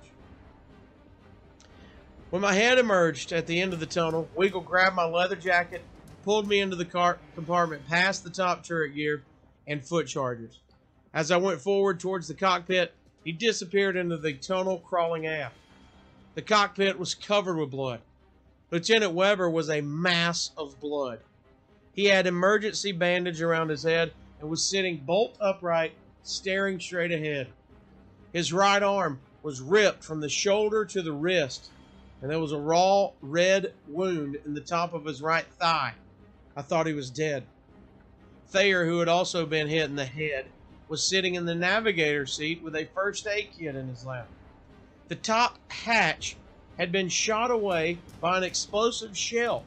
When 2.37 2.43
my 2.43 2.53
head 2.53 2.79
emerged 2.79 3.33
at 3.33 3.47
the 3.47 3.63
end 3.63 3.73
of 3.73 3.81
the 3.81 3.87
tunnel, 3.87 4.29
Weigel 4.37 4.63
grabbed 4.63 4.95
my 4.95 5.07
leather 5.07 5.37
jacket, 5.37 5.81
pulled 6.23 6.47
me 6.47 6.61
into 6.61 6.77
the 6.77 6.85
car 6.85 7.19
compartment 7.35 7.89
past 7.89 8.25
the 8.25 8.29
top 8.29 8.63
turret 8.63 8.95
gear 8.95 9.23
and 9.67 9.83
foot 9.83 10.07
chargers. 10.07 10.59
As 11.15 11.31
I 11.31 11.39
went 11.39 11.63
forward 11.63 11.99
towards 11.99 12.29
the 12.29 12.35
cockpit, 12.35 12.93
he 13.25 13.33
disappeared 13.33 13.97
into 13.97 14.19
the 14.19 14.35
tunnel 14.35 14.81
crawling 14.81 15.27
aft. 15.27 15.55
The 16.35 16.43
cockpit 16.43 16.99
was 16.99 17.15
covered 17.15 17.57
with 17.57 17.71
blood. 17.71 18.01
Lieutenant 18.71 19.15
Weber 19.15 19.49
was 19.49 19.71
a 19.71 19.81
mass 19.81 20.51
of 20.59 20.79
blood. 20.79 21.21
He 21.95 22.05
had 22.05 22.27
emergency 22.27 22.93
bandage 22.93 23.41
around 23.41 23.71
his 23.71 23.85
head 23.85 24.13
and 24.41 24.51
was 24.51 24.69
sitting 24.69 24.99
bolt 25.07 25.39
upright, 25.41 25.95
staring 26.23 26.81
straight 26.81 27.13
ahead. 27.13 27.49
His 28.35 28.53
right 28.53 28.83
arm 28.83 29.21
was 29.43 29.63
ripped 29.63 30.05
from 30.05 30.21
the 30.21 30.29
shoulder 30.29 30.85
to 30.85 31.01
the 31.01 31.13
wrist, 31.13 31.71
and 32.21 32.31
there 32.31 32.41
was 32.41 32.53
a 32.53 32.59
raw 32.59 33.11
red 33.21 33.75
wound 33.87 34.37
in 34.47 34.55
the 34.55 34.61
top 34.61 34.95
of 34.95 35.05
his 35.05 35.21
right 35.21 35.47
thigh. 35.59 35.95
I 36.57 36.63
thought 36.63 36.87
he 36.87 36.93
was 36.93 37.11
dead. 37.11 37.47
Thayer, 38.49 38.87
who 38.87 39.01
had 39.01 39.09
also 39.09 39.45
been 39.45 39.69
hit 39.69 39.91
in 39.91 39.97
the 39.97 40.07
head, 40.07 40.53
was 40.89 41.09
sitting 41.09 41.35
in 41.35 41.45
the 41.47 41.55
navigator 41.55 42.27
seat 42.27 42.63
with 42.63 42.75
a 42.75 42.89
first 42.95 43.27
aid 43.27 43.51
kit 43.59 43.75
in 43.75 43.89
his 43.89 44.05
lap. 44.05 44.31
The 45.09 45.17
top 45.17 45.59
hatch 45.71 46.39
had 46.79 46.93
been 46.93 47.09
shot 47.09 47.51
away 47.51 48.03
by 48.21 48.39
an 48.39 48.45
explosive 48.45 49.17
shell. 49.17 49.67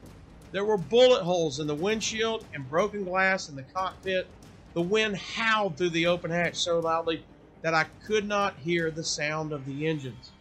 There 0.52 0.64
were 0.64 0.78
bullet 0.78 1.22
holes 1.22 1.60
in 1.60 1.66
the 1.66 1.74
windshield 1.74 2.44
and 2.52 2.68
broken 2.68 3.04
glass 3.04 3.48
in 3.48 3.54
the 3.54 3.66
cockpit. 3.74 4.26
The 4.74 4.82
wind 4.82 5.16
howled 5.16 5.76
through 5.78 5.90
the 5.90 6.06
open 6.06 6.30
hatch 6.30 6.56
so 6.56 6.80
loudly 6.80 7.24
that 7.62 7.74
I 7.74 7.84
could 8.06 8.26
not 8.26 8.58
hear 8.58 8.90
the 8.90 9.04
sound 9.04 9.52
of 9.52 9.66
the 9.66 9.86
engines. 9.86 10.32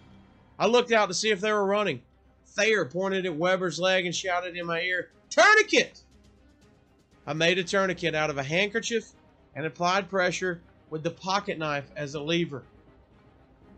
I 0.59 0.65
looked 0.65 0.91
out 0.91 1.07
to 1.07 1.13
see 1.13 1.31
if 1.31 1.39
they 1.39 1.53
were 1.53 1.65
running. 1.65 2.01
Thayer 2.47 2.83
pointed 2.83 3.25
at 3.25 3.37
Weber's 3.37 3.79
leg 3.79 4.05
and 4.05 4.13
shouted 4.13 4.57
in 4.57 4.65
my 4.65 4.81
ear, 4.81 5.09
Tourniquet! 5.29 6.03
I 7.25 7.31
made 7.31 7.57
a 7.57 7.63
tourniquet 7.63 8.13
out 8.13 8.29
of 8.29 8.37
a 8.37 8.43
handkerchief 8.43 9.11
and 9.55 9.65
applied 9.65 10.09
pressure 10.09 10.61
with 10.89 11.03
the 11.03 11.11
pocket 11.11 11.57
knife 11.57 11.89
as 11.95 12.13
a 12.13 12.19
lever. 12.19 12.63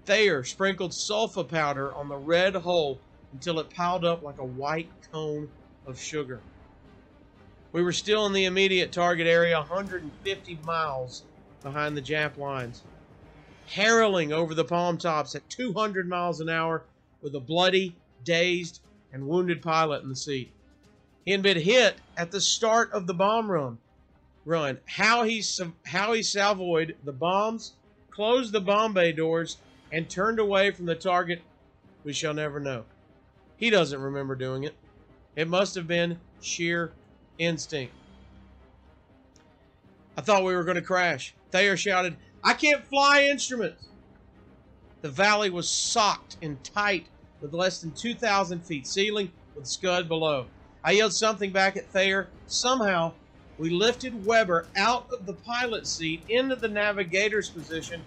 Thayer 0.06 0.44
sprinkled 0.44 0.92
sulfa 0.92 1.48
powder 1.48 1.94
on 1.94 2.10
the 2.10 2.18
red 2.18 2.56
hole 2.56 3.00
until 3.32 3.60
it 3.60 3.70
piled 3.70 4.04
up 4.04 4.24
like 4.24 4.40
a 4.40 4.46
white 4.46 4.90
cone 5.12 5.50
of 5.86 6.00
sugar. 6.00 6.40
We 7.74 7.84
were 7.84 7.94
still 7.94 8.26
in 8.26 8.34
the 8.34 8.46
immediate 8.46 8.92
target 8.92 9.28
area, 9.28 9.58
150 9.58 10.60
miles 10.66 11.24
behind 11.62 11.96
the 11.96 12.02
Jap 12.02 12.38
lines, 12.38 12.82
harrowing 13.68 14.34
over 14.34 14.53
the 14.53 14.65
palm 14.65 14.98
tops 14.98 15.36
at 15.36 15.50
200 15.50 16.08
miles 16.08 16.41
an 16.41 16.50
hour 16.50 16.84
with 17.22 17.36
a 17.36 17.39
bloody, 17.39 17.96
dazed, 18.24 18.82
and 19.13 19.27
wounded 19.27 19.62
pilot 19.62 20.03
in 20.03 20.10
the 20.10 20.15
seat. 20.15 20.51
He 21.25 21.32
had 21.32 21.41
been 21.41 21.60
hit 21.60 21.96
at 22.18 22.32
the 22.32 22.41
start 22.41 22.91
of 22.91 23.08
the 23.08 23.13
bomb 23.13 23.51
run. 23.51 23.77
Run. 24.44 24.80
How 24.86 25.24
he 25.24 25.44
how 25.86 26.13
he 26.13 26.22
salvoed 26.22 26.96
the 27.03 27.12
bombs, 27.12 27.74
closed 28.10 28.51
the 28.51 28.62
bomb 28.62 28.94
bay 28.94 29.12
doors, 29.12 29.58
and 29.91 30.10
turned 30.10 30.39
away 30.39 30.72
from 30.72 30.88
the 30.88 30.96
target, 30.96 31.41
we 32.03 32.13
shall 32.13 32.34
never 32.34 32.60
know. 32.60 32.86
He 33.58 33.70
doesn't 33.70 34.01
remember 34.01 34.36
doing 34.36 34.63
it. 34.63 34.74
It 35.36 35.48
must 35.48 35.75
have 35.75 35.88
been 35.88 36.20
sheer 36.41 36.91
instinct. 37.38 37.94
I 40.18 40.22
thought 40.22 40.44
we 40.44 40.56
were 40.56 40.63
going 40.63 40.75
to 40.75 40.82
crash. 40.82 41.34
Thayer 41.51 41.77
shouted, 41.77 42.18
I 42.44 42.54
can't 42.54 42.86
fly 42.86 43.24
instruments. 43.24 43.88
The 45.02 45.10
valley 45.10 45.50
was 45.50 45.70
socked 45.70 46.38
and 46.42 46.64
tight 46.64 47.08
with 47.40 47.54
less 47.54 47.82
than 47.82 47.92
2,000 47.92 48.62
feet 48.62 48.88
ceiling 48.88 49.32
with 49.56 49.68
scud 49.68 50.08
below. 50.08 50.48
I 50.84 50.92
yelled 50.92 51.14
something 51.14 51.52
back 51.52 51.76
at 51.78 51.92
Thayer. 51.92 52.30
Somehow, 52.48 53.14
we 53.58 53.70
lifted 53.70 54.26
Weber 54.26 54.68
out 54.76 55.08
of 55.12 55.26
the 55.26 55.34
pilot 55.34 55.86
seat 55.88 56.24
into 56.28 56.56
the 56.56 56.68
navigator's 56.68 57.50
position, 57.50 58.06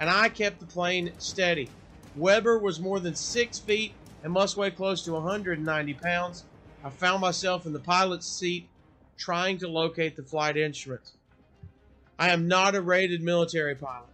and 0.00 0.08
I 0.08 0.28
kept 0.28 0.60
the 0.60 0.66
plane 0.66 1.12
steady. 1.18 1.70
Weber 2.14 2.58
was 2.58 2.80
more 2.80 3.00
than 3.00 3.14
six 3.14 3.58
feet 3.58 3.94
and 4.22 4.32
must 4.32 4.56
weigh 4.56 4.70
close 4.70 5.02
to 5.04 5.12
190 5.12 5.94
pounds. 5.94 6.44
I 6.82 6.90
found 6.90 7.20
myself 7.20 7.66
in 7.66 7.72
the 7.72 7.80
pilot's 7.80 8.26
seat 8.26 8.68
trying 9.18 9.58
to 9.58 9.68
locate 9.68 10.16
the 10.16 10.22
flight 10.22 10.56
instruments. 10.56 11.12
I 12.18 12.30
am 12.30 12.46
not 12.46 12.74
a 12.74 12.80
rated 12.80 13.22
military 13.22 13.74
pilot. 13.74 14.08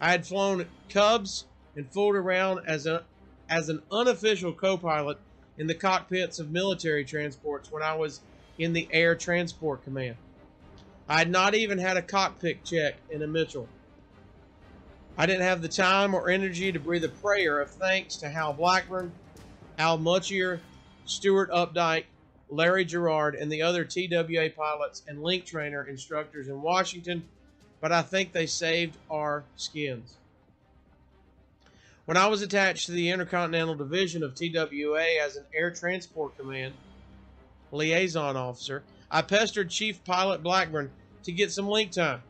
I 0.00 0.10
had 0.10 0.26
flown 0.26 0.66
Cubs 0.90 1.46
and 1.74 1.90
fooled 1.90 2.14
around 2.14 2.60
as 2.66 2.86
a 2.86 3.04
as 3.48 3.70
an 3.70 3.82
unofficial 3.90 4.52
co-pilot 4.52 5.16
in 5.56 5.66
the 5.66 5.74
cockpits 5.74 6.38
of 6.38 6.50
military 6.50 7.04
transports 7.04 7.72
when 7.72 7.82
I 7.82 7.94
was 7.94 8.20
in 8.58 8.74
the 8.74 8.86
Air 8.90 9.14
Transport 9.14 9.82
Command. 9.84 10.16
I 11.08 11.18
had 11.18 11.30
not 11.30 11.54
even 11.54 11.78
had 11.78 11.96
a 11.96 12.02
cockpit 12.02 12.64
check 12.64 12.96
in 13.10 13.22
a 13.22 13.26
Mitchell. 13.26 13.66
I 15.16 15.24
didn't 15.24 15.42
have 15.42 15.62
the 15.62 15.68
time 15.68 16.14
or 16.14 16.28
energy 16.28 16.70
to 16.70 16.78
breathe 16.78 17.04
a 17.04 17.08
prayer 17.08 17.60
of 17.60 17.70
thanks 17.70 18.16
to 18.16 18.28
Hal 18.28 18.52
Blackburn, 18.52 19.10
Al 19.78 19.96
Mutchier, 19.96 20.60
Stuart 21.06 21.50
Updike, 21.50 22.04
Larry 22.50 22.84
Gerard, 22.84 23.34
and 23.34 23.50
the 23.50 23.62
other 23.62 23.84
TWA 23.84 24.50
pilots 24.54 25.02
and 25.08 25.22
link 25.22 25.46
trainer 25.46 25.84
instructors 25.84 26.48
in 26.48 26.60
Washington, 26.60 27.24
but 27.80 27.92
I 27.92 28.02
think 28.02 28.32
they 28.32 28.46
saved 28.46 28.96
our 29.10 29.44
skins. 29.56 30.16
When 32.06 32.16
I 32.16 32.26
was 32.26 32.42
attached 32.42 32.86
to 32.86 32.92
the 32.92 33.10
Intercontinental 33.10 33.74
Division 33.74 34.22
of 34.22 34.34
TWA 34.34 35.04
as 35.22 35.36
an 35.36 35.44
Air 35.54 35.70
Transport 35.70 36.36
Command 36.38 36.74
liaison 37.70 38.36
officer, 38.36 38.82
I 39.10 39.22
pestered 39.22 39.70
Chief 39.70 40.02
Pilot 40.04 40.42
Blackburn 40.42 40.90
to 41.24 41.32
get 41.32 41.52
some 41.52 41.68
link 41.68 41.92
time. 41.92 42.22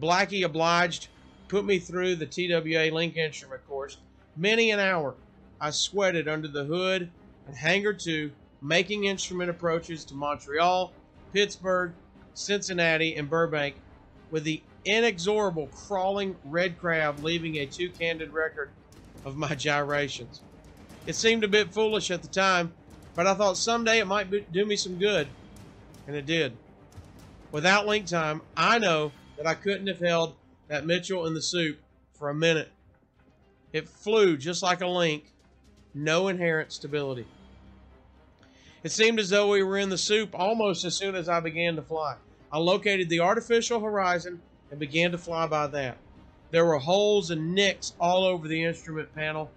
Blackie 0.00 0.44
obliged, 0.44 1.08
put 1.48 1.64
me 1.64 1.78
through 1.78 2.16
the 2.16 2.26
TWA 2.26 2.94
link 2.94 3.16
instrument 3.16 3.66
course. 3.68 3.96
Many 4.36 4.70
an 4.70 4.80
hour 4.80 5.14
I 5.60 5.70
sweated 5.70 6.28
under 6.28 6.48
the 6.48 6.64
hood 6.64 7.10
and 7.46 7.56
hangar 7.56 7.92
two, 7.92 8.30
making 8.60 9.04
instrument 9.04 9.50
approaches 9.50 10.04
to 10.06 10.14
Montreal, 10.14 10.92
Pittsburgh, 11.32 11.92
Cincinnati, 12.34 13.16
and 13.16 13.28
Burbank 13.28 13.74
with 14.32 14.42
the 14.42 14.60
inexorable 14.84 15.68
crawling 15.68 16.34
red 16.44 16.76
crab 16.80 17.22
leaving 17.22 17.56
a 17.56 17.66
too 17.66 17.90
candid 17.90 18.32
record 18.32 18.70
of 19.24 19.36
my 19.36 19.54
gyrations. 19.54 20.40
It 21.06 21.14
seemed 21.14 21.44
a 21.44 21.48
bit 21.48 21.72
foolish 21.72 22.10
at 22.10 22.22
the 22.22 22.28
time, 22.28 22.72
but 23.14 23.28
I 23.28 23.34
thought 23.34 23.56
someday 23.56 24.00
it 24.00 24.06
might 24.06 24.52
do 24.52 24.64
me 24.64 24.74
some 24.74 24.98
good, 24.98 25.28
and 26.08 26.16
it 26.16 26.26
did. 26.26 26.56
Without 27.52 27.86
link 27.86 28.06
time, 28.06 28.40
I 28.56 28.78
know 28.78 29.12
that 29.36 29.46
I 29.46 29.54
couldn't 29.54 29.86
have 29.88 30.00
held 30.00 30.34
that 30.68 30.86
Mitchell 30.86 31.26
in 31.26 31.34
the 31.34 31.42
soup 31.42 31.78
for 32.14 32.30
a 32.30 32.34
minute. 32.34 32.70
It 33.72 33.88
flew 33.88 34.36
just 34.36 34.62
like 34.62 34.80
a 34.80 34.86
link, 34.86 35.32
no 35.94 36.28
inherent 36.28 36.72
stability. 36.72 37.26
It 38.82 38.90
seemed 38.90 39.20
as 39.20 39.30
though 39.30 39.50
we 39.50 39.62
were 39.62 39.78
in 39.78 39.90
the 39.90 39.98
soup 39.98 40.30
almost 40.32 40.84
as 40.84 40.96
soon 40.96 41.14
as 41.14 41.28
I 41.28 41.40
began 41.40 41.76
to 41.76 41.82
fly. 41.82 42.16
I 42.52 42.58
located 42.58 43.08
the 43.08 43.20
artificial 43.20 43.80
horizon 43.80 44.42
and 44.70 44.78
began 44.78 45.10
to 45.12 45.18
fly 45.18 45.46
by 45.46 45.66
that. 45.68 45.96
There 46.50 46.66
were 46.66 46.78
holes 46.78 47.30
and 47.30 47.54
nicks 47.54 47.94
all 47.98 48.24
over 48.24 48.46
the 48.46 48.62
instrument 48.62 49.14
panel 49.14 49.50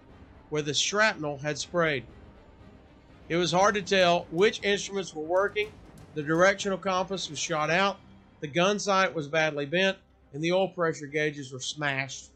where 0.48 0.62
the 0.62 0.72
shrapnel 0.72 1.38
had 1.38 1.58
sprayed. 1.58 2.06
It 3.28 3.36
was 3.36 3.52
hard 3.52 3.74
to 3.74 3.82
tell 3.82 4.26
which 4.30 4.62
instruments 4.62 5.14
were 5.14 5.22
working. 5.22 5.68
The 6.14 6.22
directional 6.22 6.78
compass 6.78 7.28
was 7.28 7.38
shot 7.38 7.70
out, 7.70 7.98
the 8.40 8.46
gun 8.46 8.78
sight 8.78 9.14
was 9.14 9.28
badly 9.28 9.66
bent, 9.66 9.98
and 10.32 10.42
the 10.42 10.52
oil 10.52 10.68
pressure 10.68 11.06
gauges 11.06 11.52
were 11.52 11.60
smashed. 11.60 12.30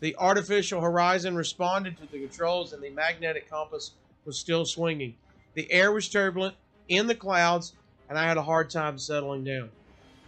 The 0.00 0.16
artificial 0.16 0.80
horizon 0.80 1.36
responded 1.36 1.98
to 1.98 2.06
the 2.06 2.26
controls, 2.26 2.72
and 2.72 2.82
the 2.82 2.88
magnetic 2.88 3.50
compass 3.50 3.92
was 4.24 4.38
still 4.38 4.64
swinging. 4.64 5.16
The 5.54 5.70
air 5.70 5.92
was 5.92 6.08
turbulent, 6.08 6.54
in 6.88 7.06
the 7.06 7.14
clouds, 7.14 7.74
and 8.10 8.18
I 8.18 8.24
had 8.24 8.36
a 8.36 8.42
hard 8.42 8.68
time 8.68 8.98
settling 8.98 9.44
down. 9.44 9.70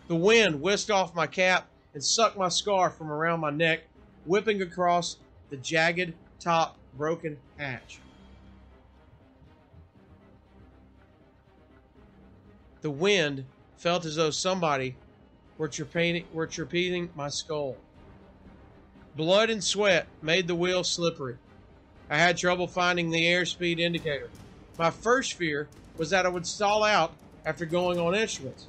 The 0.06 0.14
wind 0.14 0.62
whisked 0.62 0.90
off 0.90 1.16
my 1.16 1.26
cap 1.26 1.66
and 1.92 2.02
sucked 2.02 2.38
my 2.38 2.48
scarf 2.48 2.94
from 2.94 3.10
around 3.10 3.40
my 3.40 3.50
neck, 3.50 3.80
whipping 4.24 4.62
across 4.62 5.16
the 5.50 5.56
jagged 5.56 6.14
top 6.38 6.76
broken 6.96 7.36
hatch. 7.58 7.98
The 12.82 12.90
wind 12.90 13.44
felt 13.76 14.04
as 14.04 14.14
though 14.14 14.30
somebody 14.30 14.94
were 15.58 15.68
trepiding, 15.68 16.26
were 16.32 16.48
my 17.16 17.28
skull. 17.28 17.76
Blood 19.16 19.50
and 19.50 19.62
sweat 19.62 20.06
made 20.22 20.46
the 20.46 20.54
wheel 20.54 20.84
slippery. 20.84 21.36
I 22.08 22.16
had 22.16 22.36
trouble 22.36 22.68
finding 22.68 23.10
the 23.10 23.24
airspeed 23.24 23.80
indicator. 23.80 24.30
My 24.78 24.90
first 24.90 25.32
fear 25.34 25.66
was 25.98 26.10
that 26.10 26.26
I 26.26 26.28
would 26.28 26.46
stall 26.46 26.84
out 26.84 27.12
after 27.44 27.66
going 27.66 27.98
on 27.98 28.14
instruments. 28.14 28.66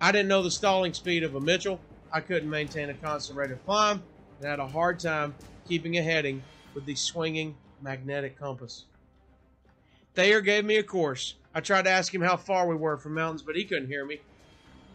I 0.00 0.12
didn't 0.12 0.28
know 0.28 0.42
the 0.42 0.50
stalling 0.50 0.92
speed 0.92 1.22
of 1.22 1.34
a 1.34 1.40
Mitchell. 1.40 1.80
I 2.12 2.20
couldn't 2.20 2.50
maintain 2.50 2.90
a 2.90 2.94
constant 2.94 3.38
rate 3.38 3.50
of 3.50 3.64
climb 3.64 4.02
and 4.38 4.48
had 4.48 4.58
a 4.58 4.66
hard 4.66 4.98
time 4.98 5.34
keeping 5.66 5.96
a 5.96 6.02
heading 6.02 6.42
with 6.74 6.84
the 6.84 6.94
swinging 6.94 7.54
magnetic 7.80 8.38
compass. 8.38 8.84
Thayer 10.14 10.40
gave 10.40 10.64
me 10.64 10.76
a 10.76 10.82
course. 10.82 11.34
I 11.54 11.60
tried 11.60 11.82
to 11.82 11.90
ask 11.90 12.14
him 12.14 12.20
how 12.20 12.36
far 12.36 12.66
we 12.66 12.74
were 12.74 12.98
from 12.98 13.14
mountains, 13.14 13.42
but 13.42 13.56
he 13.56 13.64
couldn't 13.64 13.88
hear 13.88 14.04
me. 14.04 14.20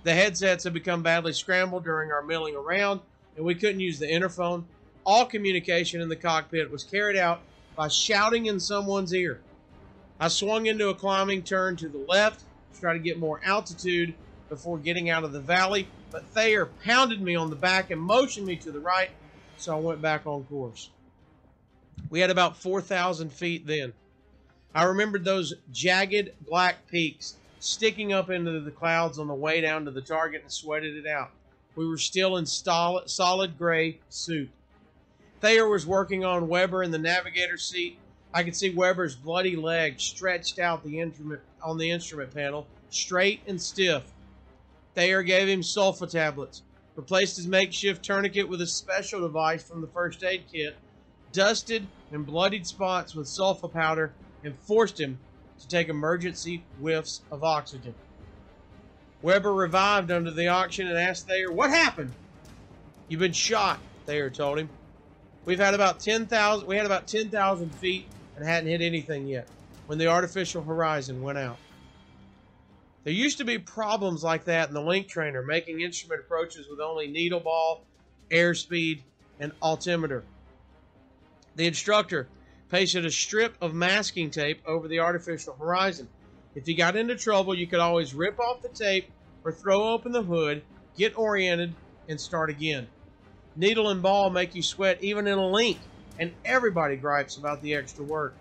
The 0.03 0.13
headsets 0.13 0.63
had 0.63 0.73
become 0.73 1.01
badly 1.01 1.33
scrambled 1.33 1.83
during 1.83 2.11
our 2.11 2.21
milling 2.21 2.55
around, 2.55 3.01
and 3.35 3.45
we 3.45 3.55
couldn't 3.55 3.79
use 3.79 3.99
the 3.99 4.07
interphone. 4.07 4.63
All 5.05 5.25
communication 5.25 6.01
in 6.01 6.09
the 6.09 6.15
cockpit 6.15 6.69
was 6.69 6.83
carried 6.83 7.17
out 7.17 7.41
by 7.75 7.87
shouting 7.87 8.45
in 8.45 8.59
someone's 8.59 9.13
ear. 9.13 9.39
I 10.19 10.27
swung 10.27 10.65
into 10.65 10.89
a 10.89 10.95
climbing 10.95 11.43
turn 11.43 11.77
to 11.77 11.89
the 11.89 12.05
left 12.07 12.43
try 12.79 12.93
to 12.93 12.99
get 12.99 13.19
more 13.19 13.41
altitude 13.43 14.13
before 14.49 14.77
getting 14.77 15.09
out 15.09 15.23
of 15.23 15.31
the 15.31 15.39
valley, 15.39 15.87
but 16.11 16.23
Thayer 16.25 16.67
pounded 16.83 17.21
me 17.21 17.35
on 17.35 17.49
the 17.49 17.55
back 17.55 17.91
and 17.91 17.99
motioned 17.99 18.47
me 18.47 18.55
to 18.57 18.71
the 18.71 18.79
right, 18.79 19.09
so 19.57 19.75
I 19.75 19.79
went 19.79 20.01
back 20.01 20.25
on 20.25 20.43
course. 20.45 20.89
We 22.09 22.19
had 22.19 22.29
about 22.29 22.57
4,000 22.57 23.31
feet 23.31 23.67
then. 23.67 23.93
I 24.73 24.83
remembered 24.83 25.25
those 25.25 25.53
jagged 25.71 26.31
black 26.47 26.87
peaks 26.87 27.35
sticking 27.59 28.13
up 28.13 28.29
into 28.29 28.59
the 28.59 28.71
clouds 28.71 29.19
on 29.19 29.27
the 29.27 29.33
way 29.33 29.61
down 29.61 29.85
to 29.85 29.91
the 29.91 30.01
target 30.01 30.43
and 30.43 30.51
sweated 30.51 30.95
it 30.95 31.07
out. 31.07 31.31
We 31.75 31.87
were 31.87 31.97
still 31.97 32.37
in 32.37 32.45
solid, 32.45 33.09
solid 33.09 33.57
gray 33.57 33.99
soup. 34.09 34.49
Thayer 35.41 35.67
was 35.67 35.85
working 35.85 36.23
on 36.23 36.47
Weber 36.47 36.83
in 36.83 36.91
the 36.91 36.97
navigator 36.97 37.57
seat. 37.57 37.99
I 38.37 38.43
could 38.43 38.55
see 38.55 38.69
Weber's 38.69 39.15
bloody 39.15 39.55
leg 39.55 39.99
stretched 39.99 40.59
out 40.59 40.83
the 40.83 40.99
instrument 40.99 41.41
on 41.63 41.79
the 41.79 41.89
instrument 41.89 42.31
panel, 42.35 42.67
straight 42.91 43.41
and 43.47 43.59
stiff. 43.59 44.03
Thayer 44.93 45.23
gave 45.23 45.47
him 45.47 45.61
sulfa 45.61 46.07
tablets, 46.07 46.61
replaced 46.95 47.37
his 47.37 47.47
makeshift 47.47 48.05
tourniquet 48.05 48.47
with 48.47 48.61
a 48.61 48.67
special 48.67 49.21
device 49.21 49.63
from 49.63 49.81
the 49.81 49.87
first 49.87 50.23
aid 50.23 50.43
kit, 50.51 50.77
dusted 51.33 51.87
and 52.11 52.27
bloodied 52.27 52.67
spots 52.67 53.15
with 53.15 53.25
sulfa 53.25 53.73
powder, 53.73 54.13
and 54.43 54.53
forced 54.59 54.99
him 54.99 55.17
to 55.59 55.67
take 55.67 55.89
emergency 55.89 56.63
whiffs 56.79 57.21
of 57.31 57.43
oxygen. 57.43 57.95
Weber 59.23 59.51
revived 59.51 60.11
under 60.11 60.29
the 60.29 60.47
oxygen 60.47 60.89
and 60.89 60.99
asked 60.99 61.27
Thayer, 61.27 61.51
What 61.51 61.71
happened? 61.71 62.11
You've 63.07 63.19
been 63.19 63.33
shot, 63.33 63.79
Thayer 64.05 64.29
told 64.29 64.59
him. 64.59 64.69
We've 65.43 65.57
had 65.57 65.73
about 65.73 65.99
10,000 65.99 66.67
we 66.67 66.77
had 66.77 66.85
about 66.85 67.07
10,000 67.07 67.73
feet 67.73 68.05
and 68.37 68.45
hadn't 68.45 68.69
hit 68.69 68.81
anything 68.81 69.27
yet 69.27 69.47
when 69.87 69.97
the 69.97 70.07
artificial 70.07 70.61
horizon 70.63 71.21
went 71.21 71.37
out. 71.37 71.57
There 73.03 73.13
used 73.13 73.39
to 73.39 73.45
be 73.45 73.57
problems 73.57 74.23
like 74.23 74.45
that 74.45 74.67
in 74.67 74.73
the 74.73 74.81
link 74.81 75.07
trainer, 75.07 75.41
making 75.41 75.81
instrument 75.81 76.21
approaches 76.21 76.67
with 76.69 76.79
only 76.79 77.07
needle 77.07 77.39
ball, 77.39 77.83
airspeed, 78.29 79.01
and 79.39 79.51
altimeter. 79.61 80.23
The 81.55 81.67
instructor 81.67 82.27
pasted 82.69 83.05
a 83.05 83.11
strip 83.11 83.55
of 83.61 83.73
masking 83.73 84.29
tape 84.29 84.61
over 84.67 84.87
the 84.87 84.99
artificial 84.99 85.55
horizon. 85.55 86.07
If 86.53 86.67
you 86.67 86.75
got 86.75 86.95
into 86.95 87.15
trouble, 87.15 87.55
you 87.55 87.65
could 87.65 87.79
always 87.79 88.13
rip 88.13 88.39
off 88.39 88.61
the 88.61 88.69
tape 88.69 89.09
or 89.43 89.51
throw 89.51 89.93
open 89.93 90.11
the 90.11 90.21
hood, 90.21 90.63
get 90.97 91.17
oriented, 91.17 91.73
and 92.09 92.19
start 92.19 92.49
again. 92.49 92.87
Needle 93.55 93.89
and 93.89 94.01
ball 94.01 94.29
make 94.29 94.53
you 94.53 94.61
sweat 94.61 95.01
even 95.01 95.27
in 95.27 95.37
a 95.37 95.47
link, 95.47 95.77
and 96.19 96.33
everybody 96.45 96.95
gripes 96.95 97.37
about 97.37 97.61
the 97.61 97.73
extra 97.75 98.03
work. 98.03 98.35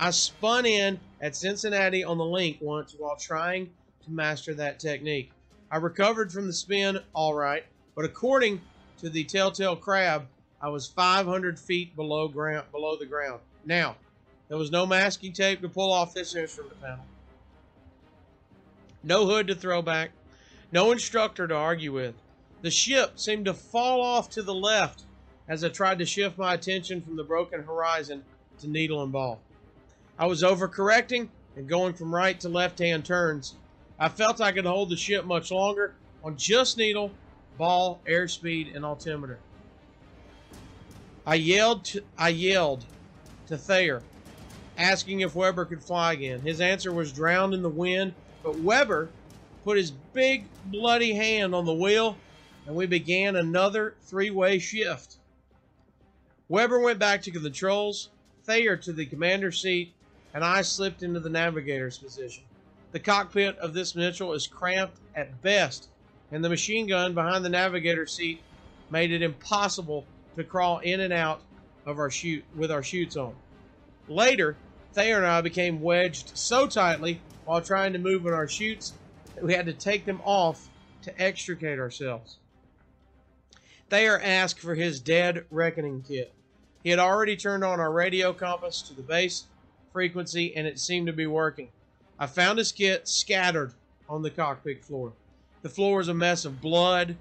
I 0.00 0.10
spun 0.10 0.66
in 0.66 1.00
at 1.20 1.36
Cincinnati 1.36 2.04
on 2.04 2.18
the 2.18 2.24
link 2.24 2.58
once 2.60 2.94
while 2.98 3.16
trying 3.16 3.70
to 4.04 4.10
master 4.10 4.54
that 4.54 4.78
technique. 4.78 5.30
I 5.70 5.76
recovered 5.76 6.32
from 6.32 6.46
the 6.46 6.52
spin 6.52 6.98
all 7.12 7.34
right, 7.34 7.64
but 7.94 8.04
according 8.04 8.60
to 9.00 9.10
the 9.10 9.24
Telltale 9.24 9.76
Crab, 9.76 10.26
I 10.60 10.68
was 10.68 10.88
500 10.88 11.58
feet 11.58 11.94
below 11.94 12.28
ground, 12.28 12.66
below 12.72 12.96
the 12.96 13.06
ground. 13.06 13.40
Now, 13.64 13.96
there 14.48 14.56
was 14.56 14.70
no 14.70 14.86
masking 14.86 15.32
tape 15.32 15.60
to 15.62 15.68
pull 15.68 15.92
off 15.92 16.14
this 16.14 16.34
instrument 16.34 16.80
panel. 16.80 17.04
No 19.02 19.26
hood 19.26 19.46
to 19.48 19.54
throw 19.54 19.82
back. 19.82 20.10
No 20.72 20.90
instructor 20.90 21.46
to 21.46 21.54
argue 21.54 21.92
with. 21.92 22.14
The 22.62 22.70
ship 22.70 23.18
seemed 23.18 23.44
to 23.44 23.54
fall 23.54 24.00
off 24.00 24.30
to 24.30 24.42
the 24.42 24.54
left 24.54 25.04
as 25.48 25.64
I 25.64 25.70
tried 25.70 25.98
to 25.98 26.06
shift 26.06 26.36
my 26.36 26.54
attention 26.54 27.00
from 27.00 27.16
the 27.16 27.24
broken 27.24 27.62
horizon 27.62 28.22
to 28.60 28.68
needle 28.68 29.02
and 29.02 29.10
ball. 29.10 29.40
I 30.18 30.26
was 30.26 30.42
overcorrecting 30.42 31.28
and 31.56 31.68
going 31.68 31.94
from 31.94 32.14
right 32.14 32.38
to 32.40 32.48
left 32.48 32.78
hand 32.78 33.04
turns. 33.04 33.54
I 33.98 34.08
felt 34.08 34.40
I 34.40 34.52
could 34.52 34.66
hold 34.66 34.90
the 34.90 34.96
ship 34.96 35.24
much 35.24 35.50
longer 35.50 35.94
on 36.22 36.36
just 36.36 36.76
needle, 36.76 37.10
ball, 37.56 38.00
airspeed, 38.06 38.74
and 38.74 38.84
altimeter. 38.84 39.38
I 41.26 41.36
yelled 41.36 41.84
to, 41.86 42.02
I 42.16 42.28
yelled 42.28 42.84
to 43.46 43.56
Thayer, 43.56 44.02
asking 44.76 45.20
if 45.20 45.34
Weber 45.34 45.64
could 45.64 45.82
fly 45.82 46.12
again. 46.12 46.40
His 46.40 46.60
answer 46.60 46.92
was 46.92 47.12
drowned 47.12 47.54
in 47.54 47.62
the 47.62 47.68
wind, 47.68 48.14
but 48.42 48.58
Weber 48.58 49.10
put 49.64 49.76
his 49.76 49.90
big 49.90 50.44
bloody 50.66 51.14
hand 51.14 51.54
on 51.54 51.64
the 51.64 51.74
wheel 51.74 52.16
and 52.66 52.76
we 52.76 52.86
began 52.86 53.36
another 53.36 53.94
three-way 54.02 54.58
shift. 54.58 55.16
Weber 56.50 56.80
went 56.80 56.98
back 56.98 57.20
to 57.22 57.30
the 57.30 57.40
controls, 57.40 58.08
Thayer 58.44 58.74
to 58.78 58.92
the 58.94 59.04
commander's 59.04 59.60
seat, 59.60 59.92
and 60.32 60.42
I 60.42 60.62
slipped 60.62 61.02
into 61.02 61.20
the 61.20 61.28
navigator's 61.28 61.98
position. 61.98 62.44
The 62.92 63.00
cockpit 63.00 63.58
of 63.58 63.74
this 63.74 63.94
Mitchell 63.94 64.32
is 64.32 64.46
cramped 64.46 64.96
at 65.14 65.42
best, 65.42 65.88
and 66.32 66.42
the 66.42 66.48
machine 66.48 66.86
gun 66.86 67.12
behind 67.12 67.44
the 67.44 67.50
navigator's 67.50 68.14
seat 68.14 68.40
made 68.90 69.12
it 69.12 69.20
impossible 69.20 70.06
to 70.36 70.44
crawl 70.44 70.78
in 70.78 71.00
and 71.00 71.12
out 71.12 71.42
of 71.84 71.98
our 71.98 72.10
chute 72.10 72.44
with 72.56 72.70
our 72.70 72.82
chutes 72.82 73.16
on. 73.16 73.34
Later, 74.08 74.56
Thayer 74.94 75.18
and 75.18 75.26
I 75.26 75.42
became 75.42 75.82
wedged 75.82 76.30
so 76.34 76.66
tightly 76.66 77.20
while 77.44 77.60
trying 77.60 77.92
to 77.92 77.98
move 77.98 78.24
in 78.24 78.32
our 78.32 78.48
chutes 78.48 78.94
that 79.34 79.44
we 79.44 79.52
had 79.52 79.66
to 79.66 79.74
take 79.74 80.06
them 80.06 80.22
off 80.24 80.70
to 81.02 81.22
extricate 81.22 81.78
ourselves. 81.78 82.38
Thayer 83.90 84.18
asked 84.18 84.60
for 84.60 84.74
his 84.74 84.98
dead 84.98 85.44
reckoning 85.50 86.02
kit. 86.02 86.32
He 86.82 86.90
had 86.90 86.98
already 86.98 87.36
turned 87.36 87.64
on 87.64 87.80
our 87.80 87.92
radio 87.92 88.32
compass 88.32 88.82
to 88.82 88.94
the 88.94 89.02
base 89.02 89.44
frequency 89.92 90.54
and 90.54 90.66
it 90.66 90.78
seemed 90.78 91.06
to 91.06 91.12
be 91.12 91.26
working. 91.26 91.68
I 92.18 92.26
found 92.26 92.58
his 92.58 92.72
kit 92.72 93.08
scattered 93.08 93.72
on 94.08 94.22
the 94.22 94.30
cockpit 94.30 94.84
floor. 94.84 95.12
The 95.62 95.68
floor 95.68 95.98
was 95.98 96.08
a 96.08 96.14
mess 96.14 96.44
of 96.44 96.60
blood, 96.60 97.16